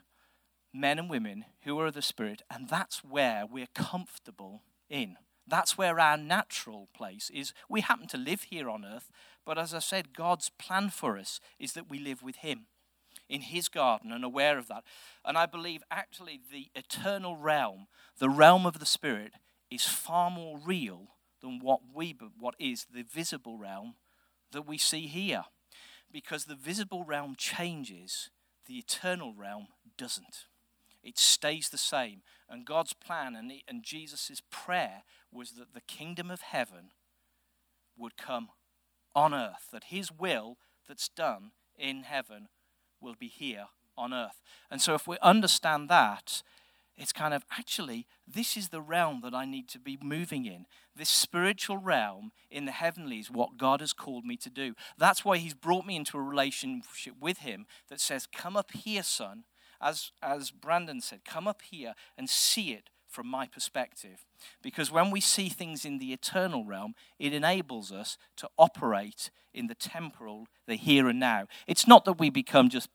men 0.74 0.98
and 0.98 1.08
women 1.08 1.44
who 1.62 1.78
are 1.78 1.86
of 1.86 1.94
the 1.94 2.02
Spirit, 2.02 2.42
and 2.50 2.68
that's 2.68 3.04
where 3.04 3.46
we're 3.46 3.68
comfortable 3.74 4.62
in. 4.90 5.16
That's 5.46 5.78
where 5.78 6.00
our 6.00 6.16
natural 6.16 6.88
place 6.94 7.30
is. 7.32 7.52
We 7.68 7.82
happen 7.82 8.08
to 8.08 8.16
live 8.16 8.44
here 8.44 8.68
on 8.68 8.84
earth, 8.84 9.10
but 9.46 9.56
as 9.56 9.72
I 9.72 9.78
said, 9.78 10.16
God's 10.16 10.50
plan 10.58 10.90
for 10.90 11.16
us 11.16 11.38
is 11.58 11.74
that 11.74 11.88
we 11.88 11.98
live 11.98 12.22
with 12.22 12.36
Him 12.36 12.66
in 13.28 13.42
His 13.42 13.68
garden 13.68 14.10
and 14.10 14.24
aware 14.24 14.58
of 14.58 14.68
that. 14.68 14.82
And 15.24 15.38
I 15.38 15.46
believe 15.46 15.82
actually 15.90 16.40
the 16.50 16.68
eternal 16.74 17.36
realm, 17.36 17.86
the 18.18 18.30
realm 18.30 18.66
of 18.66 18.80
the 18.80 18.86
Spirit, 18.86 19.32
is 19.70 19.84
far 19.84 20.30
more 20.30 20.58
real 20.58 21.08
than 21.40 21.60
what 21.60 21.80
we 21.94 22.16
what 22.38 22.54
is 22.58 22.86
the 22.92 23.02
visible 23.02 23.58
realm 23.58 23.94
that 24.50 24.66
we 24.66 24.78
see 24.78 25.06
here. 25.06 25.44
Because 26.10 26.44
the 26.44 26.54
visible 26.54 27.04
realm 27.04 27.34
changes, 27.36 28.30
the 28.66 28.78
eternal 28.78 29.34
realm 29.34 29.68
doesn't. 29.98 30.46
It 31.04 31.18
stays 31.18 31.68
the 31.68 31.78
same. 31.78 32.22
And 32.48 32.64
God's 32.64 32.94
plan 32.94 33.36
and, 33.36 33.52
and 33.68 33.82
Jesus' 33.82 34.42
prayer 34.50 35.02
was 35.30 35.52
that 35.52 35.74
the 35.74 35.80
kingdom 35.82 36.30
of 36.30 36.40
heaven 36.40 36.90
would 37.96 38.16
come 38.16 38.48
on 39.14 39.32
earth, 39.34 39.68
that 39.72 39.84
his 39.84 40.10
will 40.10 40.56
that's 40.88 41.08
done 41.08 41.52
in 41.78 42.02
heaven 42.02 42.48
will 43.00 43.14
be 43.18 43.28
here 43.28 43.66
on 43.96 44.12
earth. 44.12 44.40
And 44.70 44.80
so, 44.80 44.94
if 44.94 45.06
we 45.06 45.16
understand 45.22 45.88
that, 45.88 46.42
it's 46.96 47.12
kind 47.12 47.34
of 47.34 47.44
actually, 47.50 48.06
this 48.26 48.56
is 48.56 48.68
the 48.68 48.80
realm 48.80 49.20
that 49.22 49.34
I 49.34 49.44
need 49.44 49.68
to 49.70 49.80
be 49.80 49.98
moving 50.00 50.46
in. 50.46 50.66
This 50.96 51.08
spiritual 51.08 51.78
realm 51.78 52.30
in 52.50 52.66
the 52.66 52.72
heavenlies, 52.72 53.30
what 53.30 53.56
God 53.56 53.80
has 53.80 53.92
called 53.92 54.24
me 54.24 54.36
to 54.38 54.50
do. 54.50 54.74
That's 54.96 55.24
why 55.24 55.38
He's 55.38 55.54
brought 55.54 55.86
me 55.86 55.96
into 55.96 56.16
a 56.16 56.22
relationship 56.22 57.14
with 57.20 57.38
Him 57.38 57.66
that 57.88 58.00
says, 58.00 58.26
Come 58.26 58.56
up 58.56 58.70
here, 58.72 59.02
son. 59.02 59.44
As, 59.84 60.12
as 60.22 60.50
Brandon 60.50 61.02
said, 61.02 61.26
come 61.26 61.46
up 61.46 61.60
here 61.60 61.94
and 62.16 62.28
see 62.28 62.72
it 62.72 62.88
from 63.06 63.28
my 63.28 63.46
perspective. 63.46 64.24
Because 64.62 64.90
when 64.90 65.10
we 65.10 65.20
see 65.20 65.48
things 65.48 65.84
in 65.84 65.98
the 65.98 66.12
eternal 66.12 66.64
realm, 66.64 66.94
it 67.18 67.32
enables 67.32 67.92
us 67.92 68.18
to 68.38 68.48
operate 68.58 69.30
in 69.52 69.68
the 69.68 69.74
temporal, 69.74 70.48
the 70.66 70.74
here 70.74 71.08
and 71.08 71.20
now. 71.20 71.46
It's 71.68 71.86
not 71.86 72.04
that 72.06 72.18
we 72.18 72.30
become 72.30 72.70
just, 72.70 72.88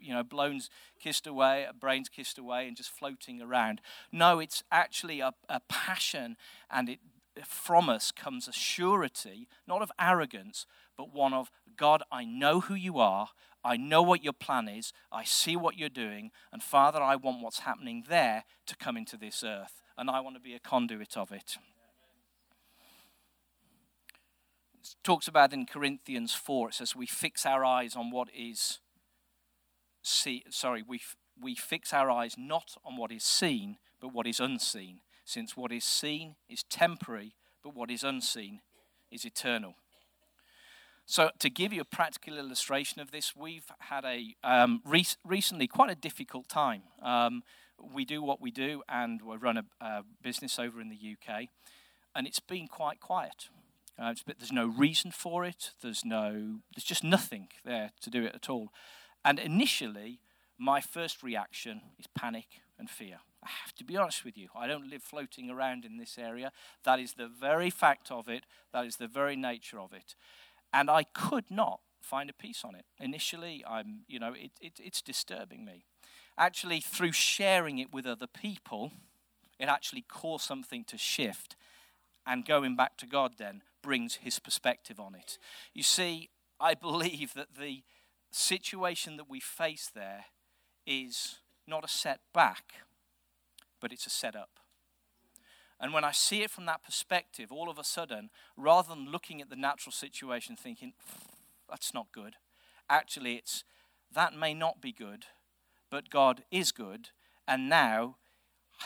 you 0.00 0.12
know, 0.12 0.22
blown, 0.22 0.60
kissed 1.00 1.26
away, 1.26 1.66
brains 1.80 2.10
kissed 2.10 2.38
away, 2.38 2.68
and 2.68 2.76
just 2.76 2.90
floating 2.90 3.40
around. 3.40 3.80
No, 4.10 4.40
it's 4.40 4.62
actually 4.70 5.20
a, 5.20 5.32
a 5.48 5.60
passion, 5.68 6.36
and 6.70 6.90
it 6.90 6.98
from 7.46 7.88
us 7.88 8.12
comes 8.12 8.46
a 8.46 8.52
surety, 8.52 9.48
not 9.66 9.80
of 9.80 9.90
arrogance, 9.98 10.66
but 10.96 11.14
one 11.14 11.32
of 11.32 11.50
God, 11.76 12.02
I 12.10 12.24
know 12.24 12.60
who 12.60 12.74
you 12.74 12.98
are. 12.98 13.28
I 13.64 13.76
know 13.76 14.02
what 14.02 14.24
your 14.24 14.32
plan 14.32 14.68
is. 14.68 14.92
I 15.10 15.24
see 15.24 15.56
what 15.56 15.78
you're 15.78 15.88
doing. 15.88 16.30
And 16.52 16.62
Father, 16.62 17.00
I 17.00 17.16
want 17.16 17.42
what's 17.42 17.60
happening 17.60 18.04
there 18.08 18.44
to 18.66 18.76
come 18.76 18.96
into 18.96 19.16
this 19.16 19.44
earth. 19.44 19.82
And 19.96 20.10
I 20.10 20.20
want 20.20 20.36
to 20.36 20.40
be 20.40 20.54
a 20.54 20.58
conduit 20.58 21.16
of 21.16 21.32
it. 21.32 21.56
It 24.80 24.94
talks 25.04 25.28
about 25.28 25.52
in 25.52 25.66
Corinthians 25.66 26.34
4, 26.34 26.70
it 26.70 26.74
says, 26.74 26.96
We 26.96 27.06
fix 27.06 27.46
our 27.46 27.64
eyes 27.64 27.94
on 27.94 28.10
what 28.10 28.28
is 28.36 28.80
see, 30.02 30.44
sorry, 30.50 30.82
we, 30.86 31.00
we 31.40 31.54
fix 31.54 31.92
our 31.92 32.10
eyes 32.10 32.34
not 32.36 32.74
on 32.84 32.96
what 32.96 33.12
is 33.12 33.24
seen, 33.24 33.78
but 34.00 34.12
what 34.12 34.26
is 34.26 34.40
unseen, 34.40 35.00
since 35.24 35.56
what 35.56 35.72
is 35.72 35.84
seen 35.84 36.34
is 36.48 36.64
temporary, 36.64 37.34
but 37.62 37.74
what 37.74 37.90
is 37.90 38.02
unseen 38.02 38.60
is 39.10 39.24
eternal. 39.24 39.76
So, 41.12 41.28
to 41.40 41.50
give 41.50 41.74
you 41.74 41.82
a 41.82 41.84
practical 41.84 42.38
illustration 42.38 43.02
of 43.02 43.10
this, 43.10 43.36
we've 43.36 43.70
had 43.80 44.06
a 44.06 44.34
um, 44.42 44.80
re- 44.82 45.04
recently 45.26 45.66
quite 45.66 45.90
a 45.90 45.94
difficult 45.94 46.48
time. 46.48 46.84
Um, 47.02 47.42
we 47.78 48.06
do 48.06 48.22
what 48.22 48.40
we 48.40 48.50
do, 48.50 48.82
and 48.88 49.20
we 49.20 49.36
run 49.36 49.58
a, 49.58 49.64
a, 49.78 50.04
business 50.22 50.58
over 50.58 50.80
in 50.80 50.88
the 50.88 50.96
UK, 50.96 51.48
and 52.16 52.26
it's 52.26 52.40
been 52.40 52.66
quite 52.66 52.98
quiet. 52.98 53.50
Uh, 53.98 54.14
bit, 54.26 54.38
there's 54.38 54.52
no 54.52 54.66
reason 54.66 55.10
for 55.10 55.44
it. 55.44 55.72
There's 55.82 56.02
no. 56.02 56.60
There's 56.74 56.82
just 56.82 57.04
nothing 57.04 57.48
there 57.62 57.90
to 58.00 58.08
do 58.08 58.24
it 58.24 58.34
at 58.34 58.48
all. 58.48 58.70
And 59.22 59.38
initially, 59.38 60.18
my 60.56 60.80
first 60.80 61.22
reaction 61.22 61.82
is 61.98 62.06
panic 62.16 62.62
and 62.78 62.88
fear. 62.88 63.18
I 63.44 63.50
have 63.62 63.74
to 63.74 63.84
be 63.84 63.98
honest 63.98 64.24
with 64.24 64.38
you. 64.38 64.48
I 64.56 64.66
don't 64.66 64.88
live 64.88 65.02
floating 65.02 65.50
around 65.50 65.84
in 65.84 65.98
this 65.98 66.16
area. 66.16 66.52
That 66.84 66.98
is 66.98 67.14
the 67.14 67.28
very 67.28 67.68
fact 67.68 68.10
of 68.10 68.30
it. 68.30 68.44
That 68.72 68.86
is 68.86 68.96
the 68.96 69.08
very 69.08 69.36
nature 69.36 69.78
of 69.78 69.92
it 69.92 70.14
and 70.72 70.90
I 70.90 71.04
could 71.04 71.50
not 71.50 71.80
find 72.00 72.28
a 72.28 72.32
peace 72.32 72.64
on 72.64 72.74
it. 72.74 72.84
Initially, 72.98 73.64
I'm, 73.68 74.00
you 74.08 74.18
know, 74.18 74.32
it, 74.32 74.52
it, 74.60 74.74
it's 74.78 75.02
disturbing 75.02 75.64
me. 75.64 75.84
Actually, 76.36 76.80
through 76.80 77.12
sharing 77.12 77.78
it 77.78 77.92
with 77.92 78.06
other 78.06 78.26
people, 78.26 78.92
it 79.58 79.66
actually 79.66 80.02
caused 80.02 80.44
something 80.44 80.84
to 80.84 80.98
shift. 80.98 81.56
And 82.26 82.44
going 82.44 82.76
back 82.76 82.96
to 82.98 83.06
God 83.06 83.34
then 83.38 83.62
brings 83.82 84.16
his 84.16 84.38
perspective 84.38 84.98
on 84.98 85.14
it. 85.14 85.38
You 85.74 85.82
see, 85.82 86.30
I 86.60 86.74
believe 86.88 87.34
that 87.34 87.54
the 87.58 87.82
situation 88.30 89.16
that 89.18 89.28
we 89.28 89.40
face 89.40 89.90
there 89.94 90.26
is 90.86 91.36
not 91.66 91.84
a 91.84 91.88
setback, 91.88 92.74
but 93.80 93.92
it's 93.92 94.06
a 94.06 94.10
setup. 94.10 94.61
And 95.82 95.92
when 95.92 96.04
I 96.04 96.12
see 96.12 96.42
it 96.42 96.50
from 96.50 96.64
that 96.66 96.84
perspective, 96.84 97.50
all 97.50 97.68
of 97.68 97.76
a 97.76 97.82
sudden, 97.82 98.30
rather 98.56 98.90
than 98.90 99.10
looking 99.10 99.42
at 99.42 99.50
the 99.50 99.56
natural 99.56 99.92
situation 99.92 100.54
thinking, 100.54 100.92
that's 101.68 101.92
not 101.92 102.12
good, 102.12 102.36
actually, 102.88 103.34
it's 103.34 103.64
that 104.14 104.32
may 104.32 104.54
not 104.54 104.80
be 104.80 104.92
good, 104.92 105.24
but 105.90 106.08
God 106.08 106.44
is 106.52 106.70
good. 106.70 107.08
And 107.48 107.68
now 107.68 108.16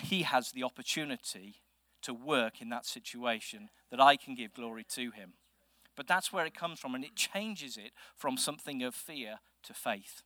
He 0.02 0.22
has 0.22 0.52
the 0.52 0.62
opportunity 0.62 1.56
to 2.00 2.14
work 2.14 2.62
in 2.62 2.70
that 2.70 2.86
situation 2.86 3.68
that 3.90 4.00
I 4.00 4.16
can 4.16 4.34
give 4.34 4.54
glory 4.54 4.84
to 4.94 5.10
Him. 5.10 5.34
But 5.96 6.06
that's 6.06 6.32
where 6.32 6.46
it 6.46 6.54
comes 6.54 6.80
from, 6.80 6.94
and 6.94 7.04
it 7.04 7.14
changes 7.14 7.76
it 7.76 7.92
from 8.16 8.38
something 8.38 8.82
of 8.82 8.94
fear 8.94 9.40
to 9.64 9.74
faith 9.74 10.22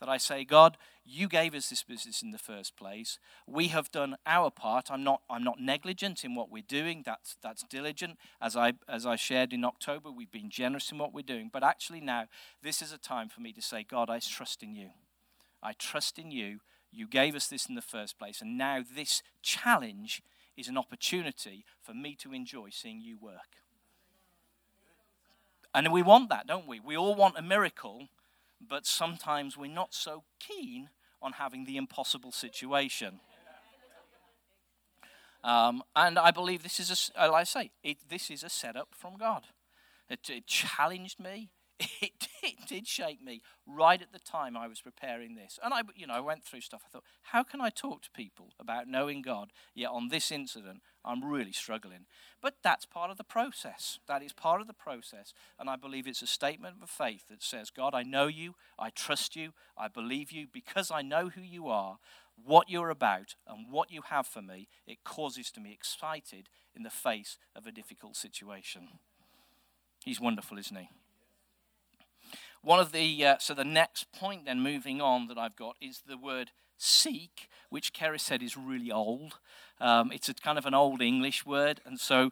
that 0.00 0.08
I 0.08 0.16
say, 0.18 0.44
God, 0.44 0.76
you 1.04 1.28
gave 1.28 1.54
us 1.54 1.70
this 1.70 1.82
business 1.82 2.22
in 2.22 2.30
the 2.32 2.38
first 2.38 2.76
place. 2.76 3.18
We 3.46 3.68
have 3.68 3.90
done 3.90 4.16
our 4.26 4.50
part. 4.50 4.90
I'm 4.90 5.04
not, 5.04 5.22
I'm 5.30 5.44
not 5.44 5.60
negligent 5.60 6.24
in 6.24 6.34
what 6.34 6.50
we're 6.50 6.62
doing. 6.66 7.02
That's, 7.04 7.36
that's 7.42 7.62
diligent. 7.62 8.18
As 8.40 8.56
I, 8.56 8.74
as 8.88 9.06
I 9.06 9.16
shared 9.16 9.52
in 9.52 9.64
October, 9.64 10.10
we've 10.10 10.30
been 10.30 10.50
generous 10.50 10.90
in 10.90 10.98
what 10.98 11.14
we're 11.14 11.22
doing. 11.22 11.50
But 11.52 11.62
actually, 11.62 12.00
now, 12.00 12.26
this 12.62 12.82
is 12.82 12.92
a 12.92 12.98
time 12.98 13.28
for 13.28 13.40
me 13.40 13.52
to 13.52 13.62
say, 13.62 13.84
God, 13.88 14.10
I 14.10 14.18
trust 14.18 14.62
in 14.62 14.74
you. 14.74 14.90
I 15.62 15.72
trust 15.72 16.18
in 16.18 16.30
you. 16.30 16.60
You 16.92 17.06
gave 17.06 17.34
us 17.34 17.46
this 17.46 17.66
in 17.66 17.74
the 17.74 17.82
first 17.82 18.18
place. 18.18 18.40
And 18.40 18.58
now, 18.58 18.82
this 18.94 19.22
challenge 19.42 20.22
is 20.56 20.68
an 20.68 20.78
opportunity 20.78 21.64
for 21.82 21.94
me 21.94 22.16
to 22.16 22.32
enjoy 22.32 22.70
seeing 22.70 23.00
you 23.00 23.16
work. 23.18 23.56
And 25.74 25.92
we 25.92 26.02
want 26.02 26.30
that, 26.30 26.46
don't 26.46 26.66
we? 26.66 26.80
We 26.80 26.96
all 26.96 27.14
want 27.14 27.38
a 27.38 27.42
miracle 27.42 28.08
but 28.68 28.86
sometimes 28.86 29.56
we're 29.56 29.70
not 29.70 29.94
so 29.94 30.24
keen 30.38 30.90
on 31.22 31.32
having 31.32 31.64
the 31.64 31.76
impossible 31.76 32.32
situation. 32.32 33.20
Um, 35.44 35.82
and 35.94 36.18
I 36.18 36.32
believe 36.32 36.62
this 36.62 36.80
is, 36.80 37.10
a, 37.16 37.28
like 37.28 37.40
I 37.40 37.44
say, 37.44 37.70
it, 37.84 37.98
this 38.08 38.30
is 38.30 38.42
a 38.42 38.48
setup 38.48 38.88
from 38.90 39.16
God. 39.16 39.44
It, 40.08 40.28
it 40.28 40.46
challenged 40.46 41.20
me, 41.20 41.50
it, 41.78 42.28
it 42.42 42.66
did 42.66 42.86
shake 42.86 43.22
me 43.22 43.42
right 43.66 44.00
at 44.00 44.12
the 44.12 44.18
time 44.18 44.56
I 44.56 44.66
was 44.66 44.80
preparing 44.80 45.34
this. 45.34 45.58
And 45.62 45.72
I, 45.72 45.82
you 45.94 46.06
know, 46.06 46.14
I 46.14 46.20
went 46.20 46.44
through 46.44 46.62
stuff. 46.62 46.82
I 46.84 46.88
thought, 46.88 47.04
how 47.22 47.42
can 47.42 47.60
I 47.60 47.70
talk 47.70 48.02
to 48.02 48.10
people 48.10 48.54
about 48.58 48.88
knowing 48.88 49.22
God? 49.22 49.50
Yet 49.74 49.90
on 49.90 50.08
this 50.08 50.32
incident, 50.32 50.80
I'm 51.06 51.24
really 51.24 51.52
struggling. 51.52 52.06
But 52.42 52.56
that's 52.62 52.84
part 52.84 53.10
of 53.10 53.16
the 53.16 53.24
process. 53.24 53.98
That 54.08 54.22
is 54.22 54.32
part 54.32 54.60
of 54.60 54.66
the 54.66 54.74
process. 54.74 55.32
And 55.58 55.70
I 55.70 55.76
believe 55.76 56.06
it's 56.06 56.22
a 56.22 56.26
statement 56.26 56.76
of 56.82 56.90
faith 56.90 57.28
that 57.28 57.42
says, 57.42 57.70
God, 57.70 57.94
I 57.94 58.02
know 58.02 58.26
you, 58.26 58.54
I 58.78 58.90
trust 58.90 59.36
you, 59.36 59.52
I 59.78 59.88
believe 59.88 60.32
you 60.32 60.46
because 60.52 60.90
I 60.90 61.02
know 61.02 61.28
who 61.28 61.42
you 61.42 61.68
are, 61.68 61.98
what 62.44 62.68
you're 62.68 62.90
about, 62.90 63.36
and 63.46 63.70
what 63.70 63.90
you 63.90 64.02
have 64.10 64.26
for 64.26 64.42
me. 64.42 64.68
It 64.86 65.04
causes 65.04 65.50
to 65.52 65.60
be 65.60 65.72
excited 65.72 66.48
in 66.74 66.82
the 66.82 66.90
face 66.90 67.38
of 67.54 67.66
a 67.66 67.72
difficult 67.72 68.16
situation. 68.16 68.88
He's 70.04 70.20
wonderful, 70.20 70.58
isn't 70.58 70.76
he? 70.76 70.88
One 72.62 72.80
of 72.80 72.90
the, 72.90 73.24
uh, 73.24 73.36
so 73.38 73.54
the 73.54 73.64
next 73.64 74.12
point 74.12 74.44
then 74.44 74.60
moving 74.60 75.00
on 75.00 75.28
that 75.28 75.38
I've 75.38 75.56
got 75.56 75.76
is 75.80 76.02
the 76.06 76.18
word 76.18 76.50
seek, 76.76 77.48
which 77.70 77.92
Kerry 77.92 78.18
said 78.18 78.42
is 78.42 78.56
really 78.56 78.90
old. 78.90 79.38
Um, 79.80 80.10
it's 80.12 80.28
a 80.28 80.34
kind 80.34 80.58
of 80.58 80.66
an 80.66 80.74
old 80.74 81.02
English 81.02 81.44
word, 81.44 81.80
and 81.84 82.00
so 82.00 82.30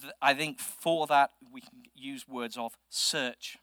th- 0.00 0.12
I 0.22 0.34
think 0.34 0.60
for 0.60 1.06
that 1.06 1.32
we 1.52 1.60
can 1.60 1.84
use 1.94 2.26
words 2.28 2.56
of 2.56 2.76
search, 2.88 3.58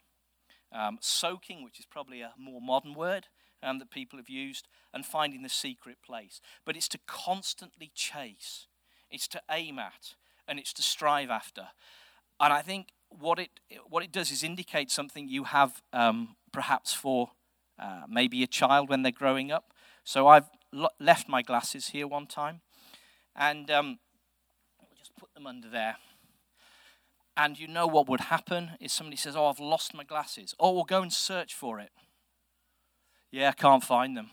um, 0.71 0.97
soaking, 1.01 1.63
which 1.63 1.79
is 1.79 1.85
probably 1.85 2.21
a 2.21 2.33
more 2.37 2.61
modern 2.61 2.93
word 2.93 3.27
um, 3.61 3.79
that 3.79 3.91
people 3.91 4.19
have 4.19 4.29
used, 4.29 4.67
and 4.93 5.05
finding 5.05 5.41
the 5.41 5.49
secret 5.49 5.97
place. 6.05 6.41
But 6.65 6.75
it's 6.75 6.87
to 6.89 6.99
constantly 7.07 7.91
chase, 7.95 8.67
it's 9.09 9.27
to 9.29 9.41
aim 9.49 9.79
at, 9.79 10.15
and 10.47 10.59
it's 10.59 10.73
to 10.73 10.81
strive 10.81 11.29
after. 11.29 11.69
And 12.39 12.51
I 12.51 12.61
think 12.61 12.89
what 13.09 13.39
it 13.39 13.49
what 13.89 14.03
it 14.03 14.11
does 14.11 14.31
is 14.31 14.43
indicate 14.43 14.91
something 14.91 15.27
you 15.27 15.45
have 15.45 15.81
um, 15.91 16.35
perhaps 16.51 16.93
for 16.93 17.31
uh, 17.79 18.03
maybe 18.07 18.43
a 18.43 18.47
child 18.47 18.89
when 18.89 19.01
they're 19.01 19.11
growing 19.11 19.51
up. 19.51 19.72
So 20.03 20.27
I've 20.27 20.49
left 20.99 21.29
my 21.29 21.41
glasses 21.41 21.87
here 21.89 22.07
one 22.07 22.27
time, 22.27 22.61
and 23.35 23.69
um, 23.71 23.99
we'll 24.79 24.97
just 24.97 25.15
put 25.17 25.33
them 25.33 25.47
under 25.47 25.69
there. 25.69 25.97
And 27.35 27.59
you 27.59 27.67
know 27.67 27.87
what 27.87 28.07
would 28.07 28.21
happen 28.21 28.71
is 28.79 28.91
somebody 28.91 29.17
says, 29.17 29.35
"Oh, 29.35 29.47
I've 29.47 29.59
lost 29.59 29.93
my 29.93 30.03
glasses." 30.03 30.53
Oh, 30.59 30.71
we'll 30.73 30.83
go 30.83 31.01
and 31.01 31.11
search 31.11 31.53
for 31.53 31.79
it. 31.79 31.91
Yeah, 33.31 33.49
I 33.49 33.53
can't 33.53 33.83
find 33.83 34.15
them 34.15 34.29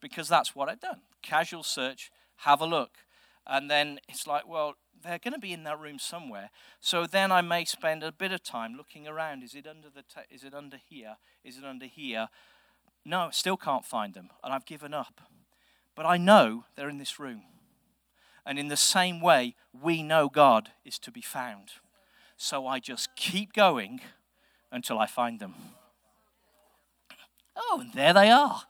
because 0.00 0.28
that's 0.28 0.54
what 0.54 0.68
I've 0.68 0.80
done. 0.80 1.00
Casual 1.22 1.62
search, 1.62 2.10
have 2.36 2.60
a 2.60 2.66
look, 2.66 2.98
and 3.46 3.70
then 3.70 3.98
it's 4.08 4.26
like, 4.26 4.46
well, 4.46 4.74
they're 5.02 5.18
going 5.18 5.34
to 5.34 5.40
be 5.40 5.52
in 5.52 5.64
that 5.64 5.80
room 5.80 5.98
somewhere. 5.98 6.50
So 6.80 7.06
then 7.06 7.32
I 7.32 7.40
may 7.40 7.64
spend 7.64 8.02
a 8.02 8.12
bit 8.12 8.32
of 8.32 8.42
time 8.42 8.74
looking 8.76 9.06
around. 9.06 9.42
Is 9.42 9.54
it 9.54 9.66
under 9.66 9.88
the? 9.88 10.04
Is 10.30 10.44
it 10.44 10.54
under 10.54 10.76
here? 10.76 11.16
Is 11.44 11.56
it 11.56 11.64
under 11.64 11.86
here? 11.86 12.28
No, 13.08 13.30
still 13.32 13.56
can't 13.56 13.86
find 13.86 14.12
them, 14.12 14.28
and 14.44 14.52
I've 14.52 14.66
given 14.66 14.92
up. 14.92 15.22
But 15.94 16.04
I 16.04 16.18
know 16.18 16.64
they're 16.76 16.90
in 16.90 16.98
this 16.98 17.18
room. 17.18 17.40
And 18.44 18.58
in 18.58 18.68
the 18.68 18.76
same 18.76 19.22
way, 19.22 19.54
we 19.72 20.02
know 20.02 20.28
God 20.28 20.72
is 20.84 20.98
to 20.98 21.10
be 21.10 21.22
found. 21.22 21.70
So 22.36 22.66
I 22.66 22.80
just 22.80 23.08
keep 23.16 23.54
going 23.54 24.02
until 24.70 24.98
I 24.98 25.06
find 25.06 25.40
them. 25.40 25.54
Oh, 27.56 27.80
and 27.80 27.94
there 27.94 28.12
they 28.12 28.28
are. 28.28 28.64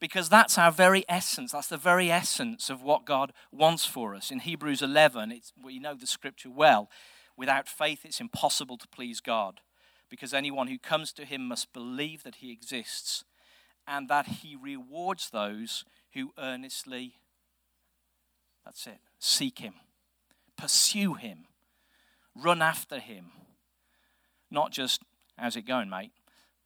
because 0.00 0.28
that's 0.28 0.58
our 0.58 0.70
very 0.70 1.04
essence. 1.08 1.52
That's 1.52 1.68
the 1.68 1.76
very 1.76 2.10
essence 2.10 2.70
of 2.70 2.82
what 2.82 3.04
God 3.04 3.32
wants 3.50 3.84
for 3.84 4.14
us. 4.14 4.30
In 4.30 4.40
Hebrews 4.40 4.82
11, 4.82 5.32
it's, 5.32 5.52
we 5.60 5.78
know 5.78 5.94
the 5.94 6.06
scripture 6.06 6.50
well. 6.50 6.88
Without 7.38 7.68
faith, 7.68 8.04
it's 8.04 8.20
impossible 8.20 8.76
to 8.76 8.88
please 8.88 9.20
God 9.20 9.60
because 10.10 10.34
anyone 10.34 10.66
who 10.66 10.78
comes 10.78 11.12
to 11.12 11.24
him 11.24 11.46
must 11.46 11.72
believe 11.72 12.24
that 12.24 12.36
he 12.36 12.50
exists 12.50 13.24
and 13.86 14.08
that 14.08 14.26
he 14.26 14.56
rewards 14.56 15.30
those 15.30 15.84
who 16.14 16.32
earnestly, 16.36 17.14
that's 18.64 18.88
it, 18.88 18.98
seek 19.20 19.60
him, 19.60 19.74
pursue 20.56 21.14
him, 21.14 21.46
run 22.34 22.60
after 22.60 22.98
him. 22.98 23.26
Not 24.50 24.72
just, 24.72 25.02
how's 25.38 25.54
it 25.54 25.62
going, 25.62 25.88
mate? 25.88 26.10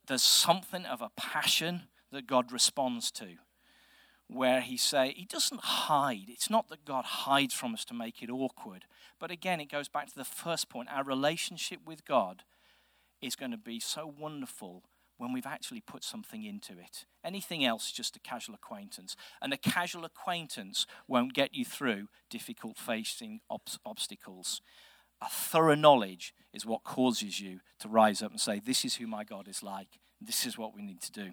There's 0.06 0.22
something 0.22 0.87
of 0.87 1.02
a 1.02 1.11
passion 1.16 1.82
that 2.11 2.26
God 2.26 2.50
responds 2.50 3.11
to 3.12 3.37
where 4.34 4.60
he 4.60 4.76
say 4.76 5.14
he 5.16 5.24
doesn't 5.24 5.60
hide. 5.60 6.28
It's 6.28 6.50
not 6.50 6.68
that 6.68 6.84
god 6.84 7.04
hides 7.04 7.54
from 7.54 7.74
us 7.74 7.84
to 7.86 7.94
make 7.94 8.22
it 8.22 8.30
awkward. 8.30 8.84
But 9.18 9.30
again 9.30 9.60
it 9.60 9.70
goes 9.70 9.88
back 9.88 10.08
to 10.08 10.14
the 10.14 10.24
first 10.24 10.68
point. 10.68 10.88
Our 10.90 11.04
relationship 11.04 11.80
with 11.86 12.04
god 12.04 12.44
is 13.20 13.36
going 13.36 13.52
to 13.52 13.56
be 13.56 13.80
so 13.80 14.12
wonderful 14.18 14.82
when 15.16 15.32
we've 15.32 15.46
actually 15.46 15.80
put 15.80 16.02
something 16.02 16.44
into 16.44 16.72
it. 16.72 17.04
Anything 17.24 17.64
else 17.64 17.86
is 17.86 17.92
just 17.92 18.16
a 18.16 18.20
casual 18.20 18.56
acquaintance. 18.56 19.14
And 19.40 19.52
a 19.52 19.56
casual 19.56 20.04
acquaintance 20.04 20.86
won't 21.06 21.32
get 21.32 21.54
you 21.54 21.64
through 21.64 22.08
difficult 22.28 22.76
facing 22.76 23.40
ob- 23.48 23.60
obstacles. 23.86 24.60
A 25.20 25.28
thorough 25.28 25.76
knowledge 25.76 26.34
is 26.52 26.66
what 26.66 26.82
causes 26.82 27.38
you 27.38 27.60
to 27.78 27.88
rise 27.88 28.22
up 28.22 28.32
and 28.32 28.40
say 28.40 28.58
this 28.58 28.84
is 28.84 28.96
who 28.96 29.06
my 29.06 29.22
god 29.22 29.46
is 29.46 29.62
like. 29.62 30.00
This 30.20 30.44
is 30.44 30.58
what 30.58 30.74
we 30.74 30.82
need 30.82 31.00
to 31.02 31.12
do 31.12 31.32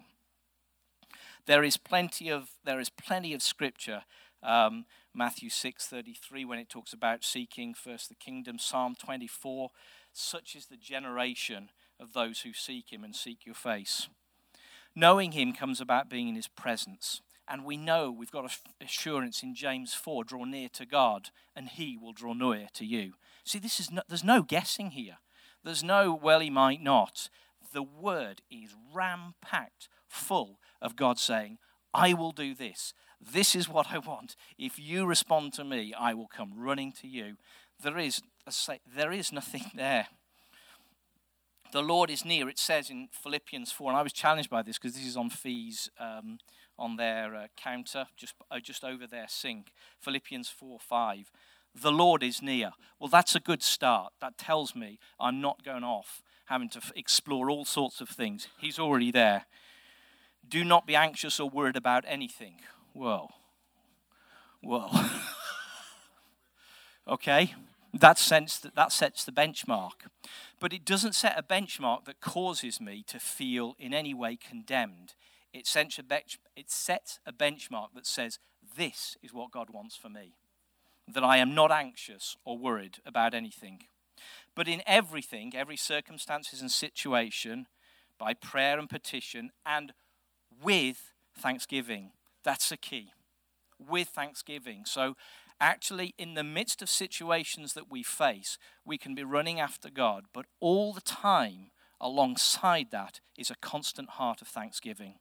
there 1.46 1.64
is 1.64 1.76
plenty 1.76 2.28
of, 2.28 2.50
there 2.64 2.80
is 2.80 2.88
plenty 2.88 3.34
of 3.34 3.42
scripture. 3.42 4.02
Um, 4.42 4.86
Matthew 5.14 5.50
6:33 5.50 6.44
when 6.44 6.58
it 6.58 6.68
talks 6.68 6.92
about 6.92 7.24
seeking 7.24 7.74
first 7.74 8.08
the 8.08 8.14
kingdom. 8.14 8.58
Psalm 8.58 8.94
24, 8.94 9.70
such 10.12 10.54
is 10.54 10.66
the 10.66 10.76
generation 10.76 11.70
of 11.98 12.12
those 12.12 12.40
who 12.40 12.52
seek 12.52 12.92
him 12.92 13.04
and 13.04 13.14
seek 13.14 13.44
your 13.44 13.54
face. 13.54 14.08
Knowing 14.94 15.32
him 15.32 15.52
comes 15.52 15.80
about 15.80 16.08
being 16.08 16.28
in 16.28 16.34
his 16.34 16.48
presence. 16.48 17.22
And 17.46 17.64
we 17.64 17.76
know 17.76 18.12
we've 18.12 18.30
got 18.30 18.60
assurance 18.80 19.42
in 19.42 19.56
James 19.56 19.92
4 19.92 20.22
draw 20.22 20.44
near 20.44 20.68
to 20.68 20.86
God, 20.86 21.30
and 21.56 21.68
he 21.68 21.96
will 21.96 22.12
draw 22.12 22.32
near 22.32 22.68
to 22.74 22.86
you. 22.86 23.14
See, 23.44 23.58
this 23.58 23.80
is 23.80 23.90
no, 23.90 24.02
there's 24.08 24.22
no 24.22 24.42
guessing 24.42 24.92
here. 24.92 25.18
There's 25.64 25.82
no, 25.82 26.14
well, 26.14 26.38
he 26.38 26.50
might 26.50 26.80
not. 26.80 27.28
The 27.72 27.82
word 27.82 28.42
is 28.50 28.74
ram 28.94 29.34
packed 29.42 29.88
full 30.06 30.60
of 30.80 30.96
God 30.96 31.18
saying, 31.18 31.58
I 31.92 32.14
will 32.14 32.32
do 32.32 32.54
this. 32.54 32.94
This 33.20 33.54
is 33.54 33.68
what 33.68 33.88
I 33.90 33.98
want. 33.98 34.36
If 34.58 34.78
you 34.78 35.06
respond 35.06 35.52
to 35.54 35.64
me, 35.64 35.92
I 35.98 36.14
will 36.14 36.28
come 36.28 36.52
running 36.56 36.92
to 37.00 37.08
you. 37.08 37.36
There 37.82 37.98
is, 37.98 38.22
there 38.94 39.12
is 39.12 39.32
nothing 39.32 39.64
there. 39.74 40.08
The 41.72 41.82
Lord 41.82 42.10
is 42.10 42.24
near. 42.24 42.48
It 42.48 42.58
says 42.58 42.90
in 42.90 43.08
Philippians 43.12 43.70
4, 43.70 43.90
and 43.90 43.98
I 43.98 44.02
was 44.02 44.12
challenged 44.12 44.50
by 44.50 44.62
this 44.62 44.78
because 44.78 44.94
this 44.94 45.06
is 45.06 45.16
on 45.16 45.30
fees 45.30 45.88
um, 46.00 46.38
on 46.78 46.96
their 46.96 47.34
uh, 47.34 47.46
counter, 47.56 48.06
just, 48.16 48.34
uh, 48.50 48.58
just 48.58 48.82
over 48.82 49.06
their 49.06 49.26
sink. 49.28 49.72
Philippians 50.00 50.48
4 50.48 50.78
5. 50.80 51.30
The 51.74 51.92
Lord 51.92 52.24
is 52.24 52.42
near. 52.42 52.72
Well, 52.98 53.08
that's 53.08 53.36
a 53.36 53.40
good 53.40 53.62
start. 53.62 54.12
That 54.20 54.36
tells 54.36 54.74
me 54.74 54.98
I'm 55.20 55.40
not 55.40 55.64
going 55.64 55.84
off 55.84 56.22
having 56.46 56.68
to 56.70 56.78
f- 56.78 56.90
explore 56.96 57.48
all 57.48 57.64
sorts 57.64 58.00
of 58.00 58.08
things. 58.08 58.48
He's 58.58 58.78
already 58.78 59.12
there. 59.12 59.46
Do 60.50 60.64
not 60.64 60.86
be 60.86 60.96
anxious 60.96 61.38
or 61.38 61.48
worried 61.48 61.76
about 61.76 62.04
anything. 62.08 62.56
Whoa. 62.92 63.28
Whoa. 64.60 64.88
okay? 67.08 67.54
That, 67.94 68.18
sense 68.18 68.58
that, 68.58 68.74
that 68.74 68.90
sets 68.90 69.24
the 69.24 69.32
benchmark. 69.32 70.08
But 70.58 70.72
it 70.72 70.84
doesn't 70.84 71.14
set 71.14 71.38
a 71.38 71.42
benchmark 71.42 72.04
that 72.04 72.20
causes 72.20 72.80
me 72.80 73.04
to 73.06 73.20
feel 73.20 73.76
in 73.78 73.94
any 73.94 74.12
way 74.12 74.36
condemned. 74.36 75.14
It 75.52 75.68
sets 75.68 75.98
a, 75.98 76.02
bench, 76.02 76.38
it 76.56 76.70
sets 76.70 77.20
a 77.24 77.32
benchmark 77.32 77.94
that 77.94 78.06
says, 78.06 78.40
This 78.76 79.16
is 79.22 79.32
what 79.32 79.52
God 79.52 79.70
wants 79.70 79.96
for 79.96 80.08
me. 80.08 80.34
That 81.12 81.24
I 81.24 81.36
am 81.36 81.54
not 81.54 81.70
anxious 81.70 82.36
or 82.44 82.58
worried 82.58 82.98
about 83.06 83.34
anything. 83.34 83.84
But 84.56 84.66
in 84.66 84.82
everything, 84.84 85.52
every 85.54 85.76
circumstances 85.76 86.60
and 86.60 86.70
situation, 86.70 87.66
by 88.18 88.34
prayer 88.34 88.78
and 88.78 88.90
petition, 88.90 89.50
and 89.64 89.92
with 90.62 91.12
thanksgiving. 91.36 92.12
That's 92.44 92.68
the 92.68 92.76
key. 92.76 93.12
With 93.78 94.08
thanksgiving. 94.08 94.84
So, 94.84 95.16
actually, 95.60 96.14
in 96.18 96.34
the 96.34 96.44
midst 96.44 96.82
of 96.82 96.88
situations 96.88 97.74
that 97.74 97.90
we 97.90 98.02
face, 98.02 98.58
we 98.84 98.98
can 98.98 99.14
be 99.14 99.24
running 99.24 99.60
after 99.60 99.90
God, 99.90 100.24
but 100.32 100.46
all 100.60 100.92
the 100.92 101.00
time, 101.00 101.70
alongside 102.00 102.88
that, 102.90 103.20
is 103.36 103.50
a 103.50 103.56
constant 103.56 104.10
heart 104.10 104.42
of 104.42 104.48
thanksgiving. 104.48 105.14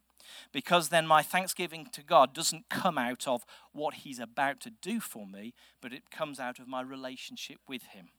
Because 0.51 0.89
then 0.89 1.07
my 1.07 1.23
thanksgiving 1.23 1.87
to 1.93 2.03
God 2.03 2.33
doesn't 2.33 2.69
come 2.69 2.97
out 2.97 3.27
of 3.27 3.45
what 3.71 3.95
He's 3.95 4.19
about 4.19 4.59
to 4.61 4.69
do 4.69 4.99
for 4.99 5.25
me, 5.25 5.53
but 5.81 5.93
it 5.93 6.11
comes 6.11 6.39
out 6.39 6.59
of 6.59 6.67
my 6.67 6.81
relationship 6.81 7.57
with 7.67 7.83
Him 7.83 8.09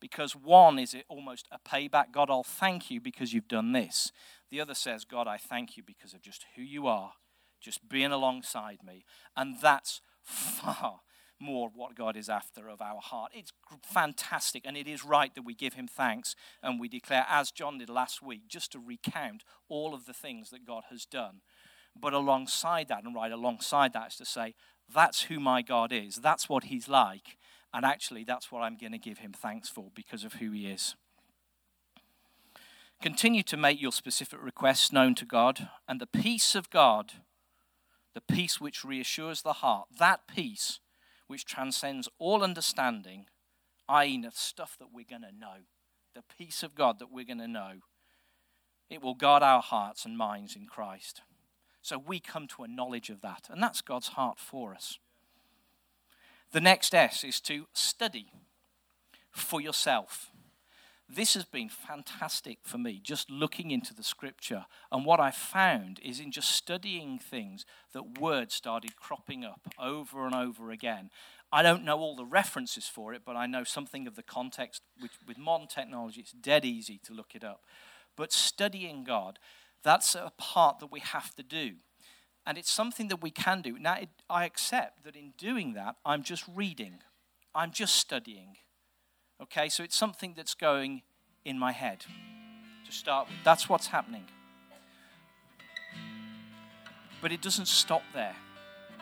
because 0.00 0.34
one 0.34 0.78
is 0.78 0.94
it 0.94 1.04
almost 1.08 1.46
a 1.52 1.58
payback 1.58 2.10
god 2.10 2.30
i'll 2.30 2.42
thank 2.42 2.90
you 2.90 3.00
because 3.00 3.32
you've 3.32 3.48
done 3.48 3.72
this 3.72 4.10
the 4.50 4.60
other 4.60 4.74
says 4.74 5.04
god 5.04 5.26
i 5.26 5.36
thank 5.36 5.76
you 5.76 5.82
because 5.82 6.14
of 6.14 6.20
just 6.20 6.46
who 6.56 6.62
you 6.62 6.86
are 6.86 7.12
just 7.60 7.88
being 7.88 8.12
alongside 8.12 8.78
me 8.84 9.04
and 9.36 9.56
that's 9.60 10.00
far 10.22 11.00
more 11.40 11.70
what 11.74 11.94
God 11.94 12.16
is 12.16 12.28
after 12.28 12.68
of 12.68 12.82
our 12.82 13.00
heart. 13.00 13.32
It's 13.34 13.52
fantastic, 13.82 14.64
and 14.66 14.76
it 14.76 14.86
is 14.86 15.04
right 15.04 15.34
that 15.34 15.42
we 15.42 15.54
give 15.54 15.74
Him 15.74 15.88
thanks 15.88 16.36
and 16.62 16.78
we 16.78 16.88
declare, 16.88 17.24
as 17.28 17.50
John 17.50 17.78
did 17.78 17.88
last 17.88 18.22
week, 18.22 18.46
just 18.46 18.72
to 18.72 18.78
recount 18.78 19.44
all 19.68 19.94
of 19.94 20.04
the 20.04 20.12
things 20.12 20.50
that 20.50 20.66
God 20.66 20.84
has 20.90 21.06
done. 21.06 21.40
But 21.98 22.12
alongside 22.12 22.88
that, 22.88 23.04
and 23.04 23.14
right 23.14 23.32
alongside 23.32 23.92
that, 23.94 24.08
is 24.08 24.16
to 24.16 24.24
say, 24.24 24.54
that's 24.92 25.22
who 25.24 25.40
my 25.40 25.62
God 25.62 25.92
is, 25.92 26.16
that's 26.16 26.48
what 26.48 26.64
He's 26.64 26.88
like, 26.88 27.38
and 27.72 27.84
actually, 27.84 28.24
that's 28.24 28.52
what 28.52 28.60
I'm 28.60 28.76
going 28.76 28.92
to 28.92 28.98
give 28.98 29.18
Him 29.18 29.32
thanks 29.32 29.68
for 29.68 29.90
because 29.94 30.24
of 30.24 30.34
who 30.34 30.50
He 30.52 30.66
is. 30.66 30.94
Continue 33.00 33.42
to 33.44 33.56
make 33.56 33.80
your 33.80 33.92
specific 33.92 34.42
requests 34.42 34.92
known 34.92 35.14
to 35.14 35.24
God, 35.24 35.68
and 35.88 36.00
the 36.00 36.06
peace 36.06 36.54
of 36.54 36.68
God, 36.68 37.12
the 38.12 38.20
peace 38.20 38.60
which 38.60 38.84
reassures 38.84 39.40
the 39.40 39.54
heart, 39.54 39.88
that 39.98 40.26
peace 40.26 40.80
which 41.26 41.46
transcends 41.46 42.10
all 42.18 42.42
understanding, 42.42 43.24
i.e., 43.88 44.20
the 44.20 44.30
stuff 44.34 44.76
that 44.78 44.88
we're 44.92 45.06
going 45.08 45.22
to 45.22 45.32
know, 45.32 45.64
the 46.14 46.24
peace 46.36 46.62
of 46.62 46.74
God 46.74 46.98
that 46.98 47.10
we're 47.10 47.24
going 47.24 47.38
to 47.38 47.48
know, 47.48 47.80
it 48.90 49.00
will 49.00 49.14
guard 49.14 49.42
our 49.42 49.62
hearts 49.62 50.04
and 50.04 50.18
minds 50.18 50.54
in 50.54 50.66
Christ. 50.66 51.22
So 51.80 51.96
we 51.96 52.20
come 52.20 52.46
to 52.48 52.64
a 52.64 52.68
knowledge 52.68 53.08
of 53.08 53.22
that, 53.22 53.46
and 53.48 53.62
that's 53.62 53.80
God's 53.80 54.08
heart 54.08 54.38
for 54.38 54.74
us. 54.74 54.98
The 56.52 56.60
next 56.60 56.94
S 56.94 57.24
is 57.24 57.40
to 57.42 57.66
study 57.72 58.32
for 59.30 59.60
yourself 59.60 60.32
this 61.14 61.34
has 61.34 61.44
been 61.44 61.68
fantastic 61.68 62.58
for 62.62 62.78
me, 62.78 63.00
just 63.02 63.30
looking 63.30 63.70
into 63.70 63.94
the 63.94 64.02
scripture. 64.02 64.66
And 64.92 65.04
what 65.04 65.20
I 65.20 65.30
found 65.30 65.98
is 66.02 66.20
in 66.20 66.30
just 66.30 66.50
studying 66.50 67.18
things 67.18 67.64
that 67.92 68.18
words 68.18 68.54
started 68.54 68.96
cropping 68.96 69.44
up 69.44 69.60
over 69.78 70.24
and 70.24 70.34
over 70.34 70.70
again. 70.70 71.10
I 71.52 71.62
don't 71.62 71.84
know 71.84 71.98
all 71.98 72.14
the 72.14 72.24
references 72.24 72.86
for 72.86 73.12
it, 73.12 73.22
but 73.24 73.36
I 73.36 73.46
know 73.46 73.64
something 73.64 74.06
of 74.06 74.14
the 74.14 74.22
context. 74.22 74.82
Which, 75.00 75.12
with 75.26 75.38
modern 75.38 75.66
technology, 75.66 76.20
it's 76.20 76.32
dead 76.32 76.64
easy 76.64 77.00
to 77.04 77.12
look 77.12 77.34
it 77.34 77.42
up. 77.42 77.62
But 78.16 78.32
studying 78.32 79.02
God, 79.02 79.38
that's 79.82 80.14
a 80.14 80.32
part 80.38 80.78
that 80.78 80.92
we 80.92 81.00
have 81.00 81.34
to 81.36 81.42
do. 81.42 81.76
And 82.46 82.56
it's 82.56 82.70
something 82.70 83.08
that 83.08 83.22
we 83.22 83.30
can 83.30 83.62
do. 83.62 83.78
Now, 83.78 83.94
it, 83.94 84.08
I 84.28 84.44
accept 84.44 85.04
that 85.04 85.16
in 85.16 85.34
doing 85.36 85.74
that, 85.74 85.96
I'm 86.04 86.22
just 86.22 86.44
reading, 86.54 87.00
I'm 87.54 87.72
just 87.72 87.96
studying. 87.96 88.56
Okay, 89.42 89.68
so 89.68 89.82
it's 89.82 89.96
something 89.96 90.34
that's 90.36 90.54
going 90.54 91.02
in 91.44 91.58
my 91.58 91.72
head 91.72 92.04
to 92.84 92.92
start 92.92 93.28
with. 93.28 93.36
That's 93.42 93.68
what's 93.68 93.86
happening. 93.86 94.24
But 97.22 97.32
it 97.32 97.40
doesn't 97.40 97.68
stop 97.68 98.02
there. 98.12 98.36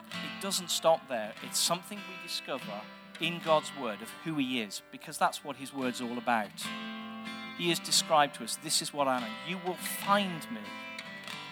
It 0.09 0.41
doesn't 0.41 0.71
stop 0.71 1.07
there. 1.09 1.33
It's 1.43 1.59
something 1.59 1.97
we 1.97 2.27
discover 2.27 2.81
in 3.19 3.41
God's 3.43 3.71
word 3.81 4.01
of 4.01 4.09
who 4.23 4.35
He 4.35 4.61
is, 4.61 4.81
because 4.91 5.17
that's 5.17 5.43
what 5.43 5.57
His 5.57 5.73
word's 5.73 6.01
all 6.01 6.17
about. 6.17 6.49
He 7.57 7.69
has 7.69 7.79
described 7.79 8.35
to 8.35 8.45
us, 8.45 8.57
This 8.63 8.81
is 8.81 8.93
what 8.93 9.07
I 9.07 9.17
am. 9.17 9.31
You 9.47 9.59
will 9.65 9.77
find 10.05 10.41
me 10.51 10.61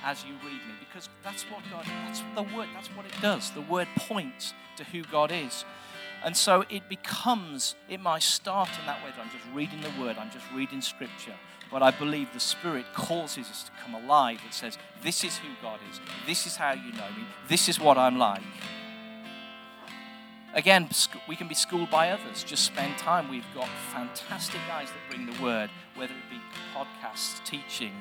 as 0.04 0.24
you 0.24 0.34
read 0.46 0.62
me, 0.66 0.74
because 0.80 1.10
that's 1.24 1.44
what 1.44 1.62
God, 1.70 1.86
that's 2.06 2.24
the 2.36 2.44
word, 2.44 2.70
that's 2.74 2.88
what 2.90 3.06
it 3.06 3.12
does. 3.22 3.52
The 3.52 3.62
word 3.62 3.90
points 3.98 4.54
to 4.78 4.86
who 4.86 5.04
God 5.04 5.32
is. 5.34 5.66
And 6.24 6.36
so 6.36 6.66
it 6.70 6.90
becomes, 6.90 7.76
it 7.90 8.00
might 8.00 8.24
start 8.24 8.70
in 8.80 8.86
that 8.86 9.04
way 9.04 9.12
that 9.16 9.22
I'm 9.24 9.32
just 9.32 9.46
reading 9.54 9.82
the 9.82 10.02
word, 10.02 10.18
I'm 10.18 10.32
just 10.32 10.46
reading 10.54 10.82
scripture. 10.82 11.36
But 11.72 11.84
I 11.84 11.92
believe 11.92 12.34
the 12.34 12.40
Spirit 12.40 12.86
causes 12.94 13.50
us 13.50 13.64
to 13.64 13.72
come 13.84 13.94
alive. 13.94 14.40
It 14.48 14.54
says, 14.54 14.78
This 15.04 15.24
is 15.24 15.38
who 15.38 15.50
God 15.62 15.80
is. 15.92 16.00
This 16.26 16.48
is 16.48 16.56
how 16.56 16.72
you 16.74 16.92
know 16.94 17.10
me. 17.16 17.26
This 17.48 17.68
is 17.68 17.80
what 17.80 17.98
I'm 17.98 18.18
like. 18.18 18.42
Again, 20.54 20.90
we 21.28 21.36
can 21.36 21.48
be 21.48 21.56
schooled 21.56 21.92
by 21.92 22.10
others. 22.10 22.44
Just 22.44 22.64
spend 22.64 22.98
time. 22.98 23.30
We've 23.30 23.46
got 23.54 23.68
fantastic 23.94 24.62
guys 24.68 24.88
that 24.88 25.16
bring 25.16 25.26
the 25.26 25.44
word, 25.44 25.70
whether 25.96 26.14
it 26.14 26.30
be 26.32 26.40
podcasts, 26.74 27.44
teaching, 27.46 27.92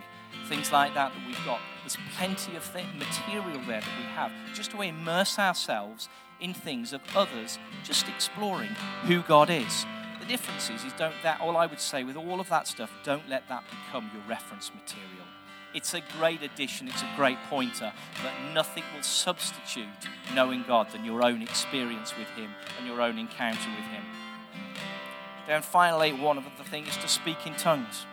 things 0.49 0.73
like 0.73 0.95
that 0.95 1.13
that 1.13 1.27
we've 1.27 1.45
got. 1.45 1.61
There's 1.83 1.99
plenty 2.17 2.57
of 2.57 2.73
material 2.75 3.61
there 3.67 3.81
that 3.81 3.99
we 3.99 4.05
have 4.15 4.31
just 4.55 4.71
to 4.71 4.81
immerse 4.81 5.39
ourselves 5.39 6.09
in 6.41 6.55
things 6.55 6.93
of 6.93 7.01
others, 7.15 7.59
just 7.85 8.09
exploring 8.09 8.71
who 9.05 9.23
God 9.23 9.51
is. 9.51 9.87
The 10.21 10.27
difference 10.27 10.71
is, 10.71 10.85
is 10.85 10.93
don't 10.95 11.15
that, 11.23 11.41
all 11.41 11.57
I 11.57 11.67
would 11.67 11.81
say 11.81 12.05
with 12.05 12.17
all 12.17 12.41
of 12.41 12.49
that 12.49 12.67
stuff, 12.67 12.91
don't 13.05 13.29
let 13.29 13.49
that 13.49 13.65
become 13.71 14.11
your 14.13 14.23
reference 14.29 14.71
material. 14.75 15.27
It's 15.75 15.95
a 15.95 16.03
great 16.19 16.43
addition, 16.43 16.89
it's 16.89 17.03
a 17.03 17.13
great 17.17 17.39
pointer, 17.51 17.93
but 18.23 18.33
nothing 18.55 18.83
will 18.95 19.03
substitute 19.03 19.87
knowing 20.35 20.65
God 20.67 20.91
than 20.91 21.05
your 21.05 21.25
own 21.25 21.43
experience 21.43 22.17
with 22.17 22.29
Him 22.29 22.51
and 22.79 22.87
your 22.87 23.03
own 23.03 23.19
encounter 23.19 23.69
with 23.77 23.85
Him. 23.87 24.03
Then 25.47 25.63
finally, 25.63 26.13
one 26.13 26.39
of 26.39 26.45
the 26.57 26.65
things 26.65 26.89
is 26.89 26.97
to 26.99 27.09
speak 27.09 27.47
in 27.47 27.55
tongues. 27.55 28.07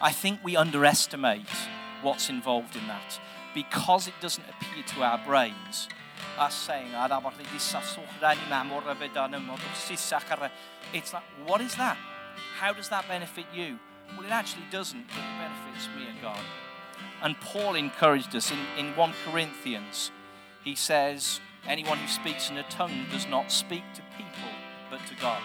I 0.00 0.10
think 0.10 0.40
we 0.42 0.56
underestimate 0.56 1.46
what's 2.02 2.28
involved 2.28 2.76
in 2.76 2.86
that 2.86 3.20
because 3.54 4.08
it 4.08 4.14
doesn't 4.20 4.44
appear 4.48 4.82
to 4.82 5.02
our 5.02 5.18
brains 5.24 5.88
it's 10.92 11.12
like, 11.12 11.22
what 11.44 11.60
is 11.60 11.74
that? 11.76 11.96
How 12.58 12.72
does 12.72 12.88
that 12.88 13.08
benefit 13.08 13.46
you? 13.54 13.78
Well, 14.16 14.26
it 14.26 14.32
actually 14.32 14.64
doesn't. 14.70 15.00
It 15.00 15.38
benefits 15.38 15.88
me 15.96 16.06
and 16.08 16.20
God. 16.22 16.40
And 17.22 17.38
Paul 17.40 17.74
encouraged 17.74 18.34
us 18.36 18.50
in, 18.50 18.58
in 18.78 18.94
1 18.94 19.12
Corinthians. 19.24 20.10
He 20.62 20.74
says, 20.74 21.40
Anyone 21.66 21.98
who 21.98 22.06
speaks 22.06 22.48
in 22.48 22.56
a 22.58 22.62
tongue 22.64 23.06
does 23.10 23.26
not 23.26 23.50
speak 23.50 23.82
to 23.94 24.02
people, 24.16 24.50
but 24.88 25.04
to 25.08 25.14
God. 25.20 25.42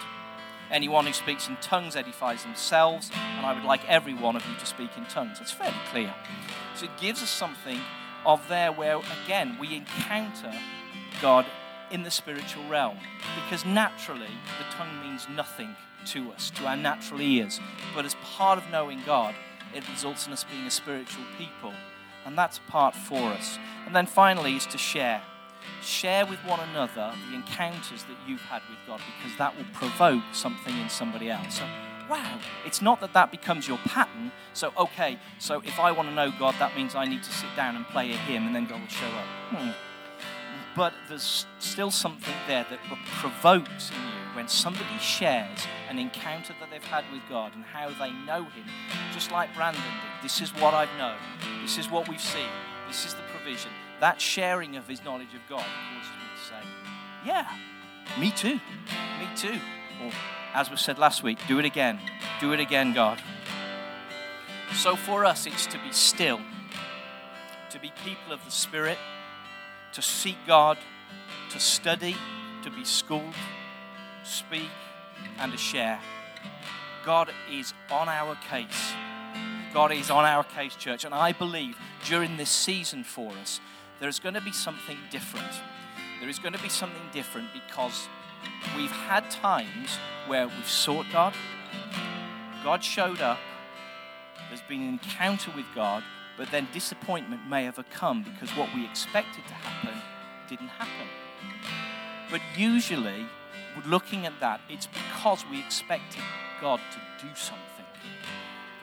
Anyone 0.70 1.06
who 1.06 1.14
speaks 1.14 1.48
in 1.50 1.58
tongues 1.58 1.96
edifies 1.96 2.44
themselves, 2.44 3.12
and 3.14 3.46
I 3.46 3.54
would 3.54 3.64
like 3.64 3.88
every 3.90 4.14
one 4.14 4.36
of 4.36 4.46
you 4.46 4.56
to 4.58 4.66
speak 4.66 4.92
in 4.98 5.06
tongues. 5.06 5.40
It's 5.42 5.52
fairly 5.52 5.76
clear. 5.92 6.14
So 6.76 6.86
it 6.86 6.92
gives 7.00 7.24
us 7.24 7.30
something 7.30 7.80
of 8.26 8.48
there 8.48 8.72
where, 8.72 9.00
again, 9.24 9.58
we 9.60 9.76
encounter 9.76 10.54
God 11.22 11.46
in 11.92 12.04
the 12.04 12.12
spiritual 12.12 12.68
realm. 12.68 12.98
Because 13.44 13.66
naturally, 13.66 14.30
the 14.58 14.76
tongue 14.76 15.02
means 15.02 15.28
nothing 15.30 15.76
to 16.06 16.32
us, 16.32 16.50
to 16.52 16.66
our 16.66 16.78
natural 16.78 17.22
ears. 17.22 17.60
But 17.94 18.06
as 18.06 18.16
part 18.24 18.58
of 18.58 18.70
knowing 18.72 19.02
God, 19.06 19.36
it 19.76 19.88
results 19.90 20.28
in 20.28 20.34
us 20.34 20.44
being 20.44 20.66
a 20.66 20.72
spiritual 20.72 21.24
people. 21.38 21.74
And 22.26 22.38
that's 22.38 22.60
part 22.68 22.96
for 22.96 23.30
us. 23.30 23.58
And 23.86 23.96
then 23.96 24.06
finally 24.06 24.56
is 24.56 24.66
to 24.68 24.78
share. 24.78 25.22
Share 25.82 26.26
with 26.26 26.40
one 26.40 26.60
another 26.72 27.14
the 27.30 27.36
encounters 27.36 28.04
that 28.04 28.18
you've 28.28 28.42
had 28.42 28.62
with 28.70 28.80
God 28.88 29.02
because 29.18 29.38
that 29.38 29.56
will 29.56 29.66
provoke 29.74 30.24
something 30.34 30.76
in 30.78 30.90
somebody 30.90 31.30
else. 31.30 31.62
Wow, 32.10 32.40
it's 32.66 32.82
not 32.82 33.00
that 33.02 33.14
that 33.14 33.32
becomes 33.32 33.68
your 33.68 33.78
pattern. 33.80 34.32
So, 34.54 34.72
okay, 34.78 35.18
so 35.40 35.62
if 35.66 35.80
I 35.80 35.92
want 35.92 36.10
to 36.10 36.16
know 36.16 36.32
God, 36.38 36.56
that 36.60 36.76
means 36.76 36.96
I 36.96 37.06
need 37.06 37.24
to 37.24 37.32
sit 37.32 37.50
down 37.56 37.76
and 37.76 37.86
play 37.88 38.12
a 38.12 38.18
hymn 38.18 38.48
and 38.48 38.56
then 38.56 38.66
God 38.66 38.82
will 38.82 38.88
show 38.88 39.08
up. 39.08 39.26
Hmm 39.52 39.72
but 40.76 40.94
there's 41.10 41.46
still 41.60 41.92
something 41.92 42.34
there 42.48 42.66
that 42.70 42.80
provokes 43.20 43.90
in 43.90 43.96
you 43.98 44.36
when 44.36 44.48
somebody 44.48 44.98
shares 45.00 45.68
an 45.90 46.00
encounter 46.00 46.54
that 46.60 46.70
they've 46.72 46.84
had 46.84 47.04
with 47.12 47.22
God 47.30 47.54
and 47.56 47.64
how 47.64 47.90
they 47.90 48.12
know 48.26 48.44
Him, 48.44 48.66
just 49.14 49.32
like 49.32 49.54
Brandon 49.54 49.82
did. 49.82 50.24
This 50.24 50.42
is 50.42 50.50
what 50.56 50.74
I've 50.74 50.96
known. 50.98 51.18
This 51.62 51.78
is 51.78 51.90
what 51.90 52.08
we've 52.08 52.22
seen. 52.22 52.50
This 52.88 53.06
is 53.06 53.14
the 53.14 53.22
provision. 53.34 53.72
That 54.00 54.22
sharing 54.22 54.78
of 54.78 54.88
his 54.88 55.04
knowledge 55.04 55.34
of 55.34 55.42
God 55.50 55.66
causes 55.66 56.12
me 56.12 56.26
to 56.36 56.42
say, 56.48 56.70
Yeah, 57.26 57.48
me 58.20 58.32
too. 58.32 58.60
Me 59.20 59.28
too. 59.36 59.60
Or, 60.04 60.12
as 60.54 60.70
was 60.70 60.82
said 60.82 60.98
last 60.98 61.24
week, 61.24 61.40
do 61.48 61.60
it 61.60 61.66
again. 61.66 62.00
Do 62.40 62.54
it 62.54 62.60
again, 62.60 62.94
God. 62.94 63.20
So 64.76 64.96
for 64.96 65.26
us, 65.26 65.46
it's 65.46 65.66
to 65.68 65.78
be 65.78 65.92
still, 65.92 66.40
to 67.70 67.80
be 67.80 67.92
people 68.04 68.32
of 68.32 68.44
the 68.46 68.52
Spirit 68.52 68.98
to 69.94 70.02
seek 70.02 70.38
God, 70.48 70.78
to 71.50 71.60
study, 71.60 72.16
to 72.64 72.70
be 72.70 72.86
schooled, 72.86 73.34
speak, 74.24 74.70
and 75.40 75.52
to 75.52 75.58
share. 75.58 76.00
God 77.06 77.32
is 77.52 77.74
on 77.92 78.08
our 78.08 78.36
case. 78.50 78.94
God 79.74 79.92
is 79.92 80.10
on 80.10 80.26
our 80.26 80.44
case, 80.44 80.76
church. 80.76 81.06
And 81.06 81.14
I 81.14 81.32
believe 81.32 81.78
during 82.06 82.38
this 82.38 82.50
season 82.50 83.04
for 83.04 83.32
us, 83.42 83.60
there's 84.00 84.20
going 84.20 84.36
to 84.36 84.42
be 84.42 84.52
something 84.52 84.98
different. 85.10 85.52
There 86.20 86.30
is 86.30 86.40
going 86.40 86.54
to 86.54 86.62
be 86.62 86.70
something 86.70 87.02
different 87.12 87.48
because 87.54 88.08
we've 88.76 88.92
had 88.92 89.30
times 89.30 89.98
where 90.28 90.48
we've 90.48 90.70
sought 90.70 91.06
God, 91.12 91.34
God 92.64 92.84
showed 92.84 93.22
up, 93.22 93.40
there's 94.50 94.62
been 94.62 94.82
an 94.82 94.90
encounter 94.90 95.52
with 95.56 95.66
God, 95.74 96.04
but 96.38 96.52
then 96.52 96.68
disappointment 96.74 97.48
may 97.50 97.64
have 97.66 97.80
come 97.92 98.24
because 98.24 98.56
what 98.58 98.74
we 98.76 98.86
expected 98.86 99.46
to 99.48 99.54
happen 99.54 99.98
didn't 100.50 100.70
happen. 100.70 101.08
But 102.30 102.42
usually, 102.56 103.26
looking 103.86 104.26
at 104.26 104.40
that, 104.40 104.62
it's 104.70 104.88
because 104.88 105.44
we 105.50 105.60
expected 105.60 106.24
God 106.60 106.80
to 106.92 107.26
do 107.26 107.34
something. 107.36 107.62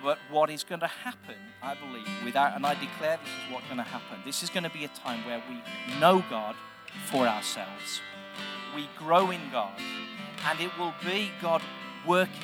But 0.03 0.19
what 0.31 0.49
is 0.51 0.63
going 0.63 0.81
to 0.81 0.87
happen, 0.87 1.35
I 1.63 1.75
believe, 1.75 2.07
without, 2.25 2.55
and 2.55 2.65
I 2.65 2.75
declare 2.75 3.19
this 3.23 3.33
is 3.45 3.53
what's 3.53 3.67
going 3.67 3.79
to 3.79 3.83
happen. 3.83 4.21
This 4.25 4.43
is 4.43 4.51
going 4.51 4.63
to 4.63 4.71
be 4.71 4.85
a 4.85 4.89
time 4.89 5.27
where 5.27 5.43
we 5.49 5.61
know 5.99 6.25
God 6.31 6.55
for 7.07 7.27
ourselves. 7.27 8.01
we 8.75 8.89
grow 8.97 9.31
in 9.31 9.41
God, 9.51 9.81
and 10.49 10.61
it 10.61 10.71
will 10.79 10.95
be 11.05 11.31
God 11.41 11.63
working 12.07 12.35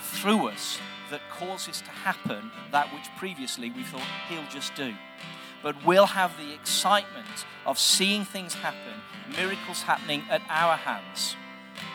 through 0.00 0.48
us 0.48 0.78
that 1.10 1.20
causes 1.30 1.80
to 1.80 1.90
happen 1.90 2.50
that 2.70 2.92
which 2.94 3.06
previously 3.18 3.70
we 3.70 3.82
thought 3.82 4.06
He'll 4.28 4.46
just 4.50 4.74
do. 4.74 4.94
But 5.62 5.84
we'll 5.84 6.06
have 6.06 6.36
the 6.38 6.54
excitement 6.54 7.44
of 7.66 7.78
seeing 7.78 8.24
things 8.24 8.54
happen, 8.54 9.02
miracles 9.36 9.82
happening 9.82 10.22
at 10.30 10.42
our 10.48 10.76
hands, 10.76 11.36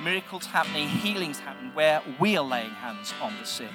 miracles 0.04 0.46
happening, 0.46 0.88
healings 0.88 1.40
happening 1.40 1.74
where 1.74 2.02
we 2.20 2.38
are 2.38 2.46
laying 2.46 2.72
hands 2.72 3.14
on 3.22 3.34
the 3.40 3.46
sick, 3.46 3.70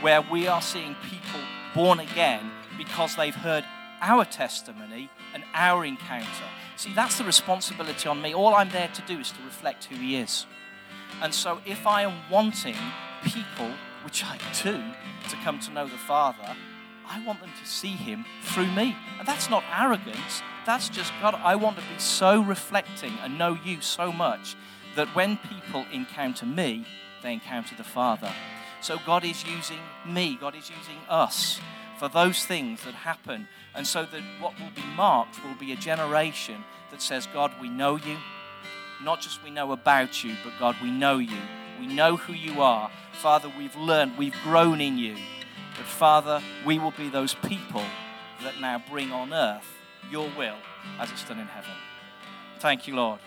where 0.00 0.22
we 0.22 0.46
are 0.46 0.62
seeing 0.62 0.94
people 1.10 1.40
born 1.74 2.00
again 2.00 2.50
because 2.78 3.16
they've 3.16 3.34
heard 3.34 3.64
our 4.00 4.24
testimony 4.24 5.10
and 5.34 5.44
our 5.54 5.84
encounter. 5.84 6.48
See, 6.76 6.92
that's 6.92 7.16
the 7.16 7.24
responsibility 7.24 8.08
on 8.08 8.20
me. 8.20 8.34
All 8.34 8.54
I'm 8.54 8.68
there 8.70 8.88
to 8.88 9.02
do 9.02 9.18
is 9.18 9.30
to 9.32 9.42
reflect 9.44 9.84
who 9.84 9.96
He 9.96 10.16
is. 10.16 10.46
And 11.22 11.32
so, 11.32 11.60
if 11.64 11.86
I 11.86 12.02
am 12.02 12.14
wanting 12.30 12.76
people, 13.24 13.70
which 14.04 14.22
I 14.24 14.38
do, 14.62 14.82
to 15.30 15.36
come 15.36 15.58
to 15.60 15.72
know 15.72 15.86
the 15.86 15.96
Father, 15.96 16.54
I 17.08 17.24
want 17.24 17.40
them 17.40 17.50
to 17.58 17.66
see 17.66 17.92
Him 17.92 18.26
through 18.42 18.70
me. 18.72 18.94
And 19.18 19.26
that's 19.26 19.48
not 19.48 19.64
arrogance, 19.74 20.42
that's 20.66 20.90
just 20.90 21.12
God. 21.22 21.34
I 21.34 21.56
want 21.56 21.76
to 21.76 21.82
be 21.82 21.98
so 21.98 22.42
reflecting 22.42 23.14
and 23.22 23.38
know 23.38 23.56
you 23.64 23.80
so 23.80 24.12
much 24.12 24.54
that 24.96 25.08
when 25.14 25.38
people 25.38 25.86
encounter 25.92 26.44
me, 26.44 26.84
they 27.22 27.32
encounter 27.32 27.74
the 27.74 27.84
Father. 27.84 28.32
So, 28.82 28.98
God 29.06 29.24
is 29.24 29.44
using 29.46 29.80
me, 30.04 30.36
God 30.38 30.54
is 30.54 30.70
using 30.70 30.98
us 31.08 31.58
for 31.98 32.08
those 32.08 32.44
things 32.44 32.84
that 32.84 32.94
happen. 32.94 33.48
And 33.74 33.86
so 33.86 34.04
that 34.04 34.22
what 34.40 34.58
will 34.58 34.70
be 34.74 34.84
marked 34.96 35.42
will 35.44 35.54
be 35.54 35.72
a 35.72 35.76
generation 35.76 36.64
that 36.90 37.02
says, 37.02 37.26
God, 37.32 37.52
we 37.60 37.68
know 37.68 37.96
you. 37.96 38.16
Not 39.02 39.20
just 39.20 39.42
we 39.44 39.50
know 39.50 39.72
about 39.72 40.24
you, 40.24 40.34
but 40.42 40.52
God, 40.58 40.76
we 40.82 40.90
know 40.90 41.18
you. 41.18 41.38
We 41.78 41.86
know 41.86 42.16
who 42.16 42.32
you 42.32 42.62
are. 42.62 42.90
Father, 43.12 43.52
we've 43.58 43.76
learned, 43.76 44.16
we've 44.16 44.36
grown 44.42 44.80
in 44.80 44.96
you. 44.96 45.16
But 45.76 45.86
Father, 45.86 46.42
we 46.64 46.78
will 46.78 46.92
be 46.92 47.08
those 47.08 47.34
people 47.34 47.84
that 48.42 48.60
now 48.60 48.82
bring 48.90 49.12
on 49.12 49.32
earth 49.32 49.66
your 50.10 50.30
will 50.36 50.56
as 50.98 51.10
it's 51.10 51.24
done 51.24 51.38
in 51.38 51.46
heaven. 51.46 51.72
Thank 52.58 52.86
you, 52.86 52.96
Lord. 52.96 53.20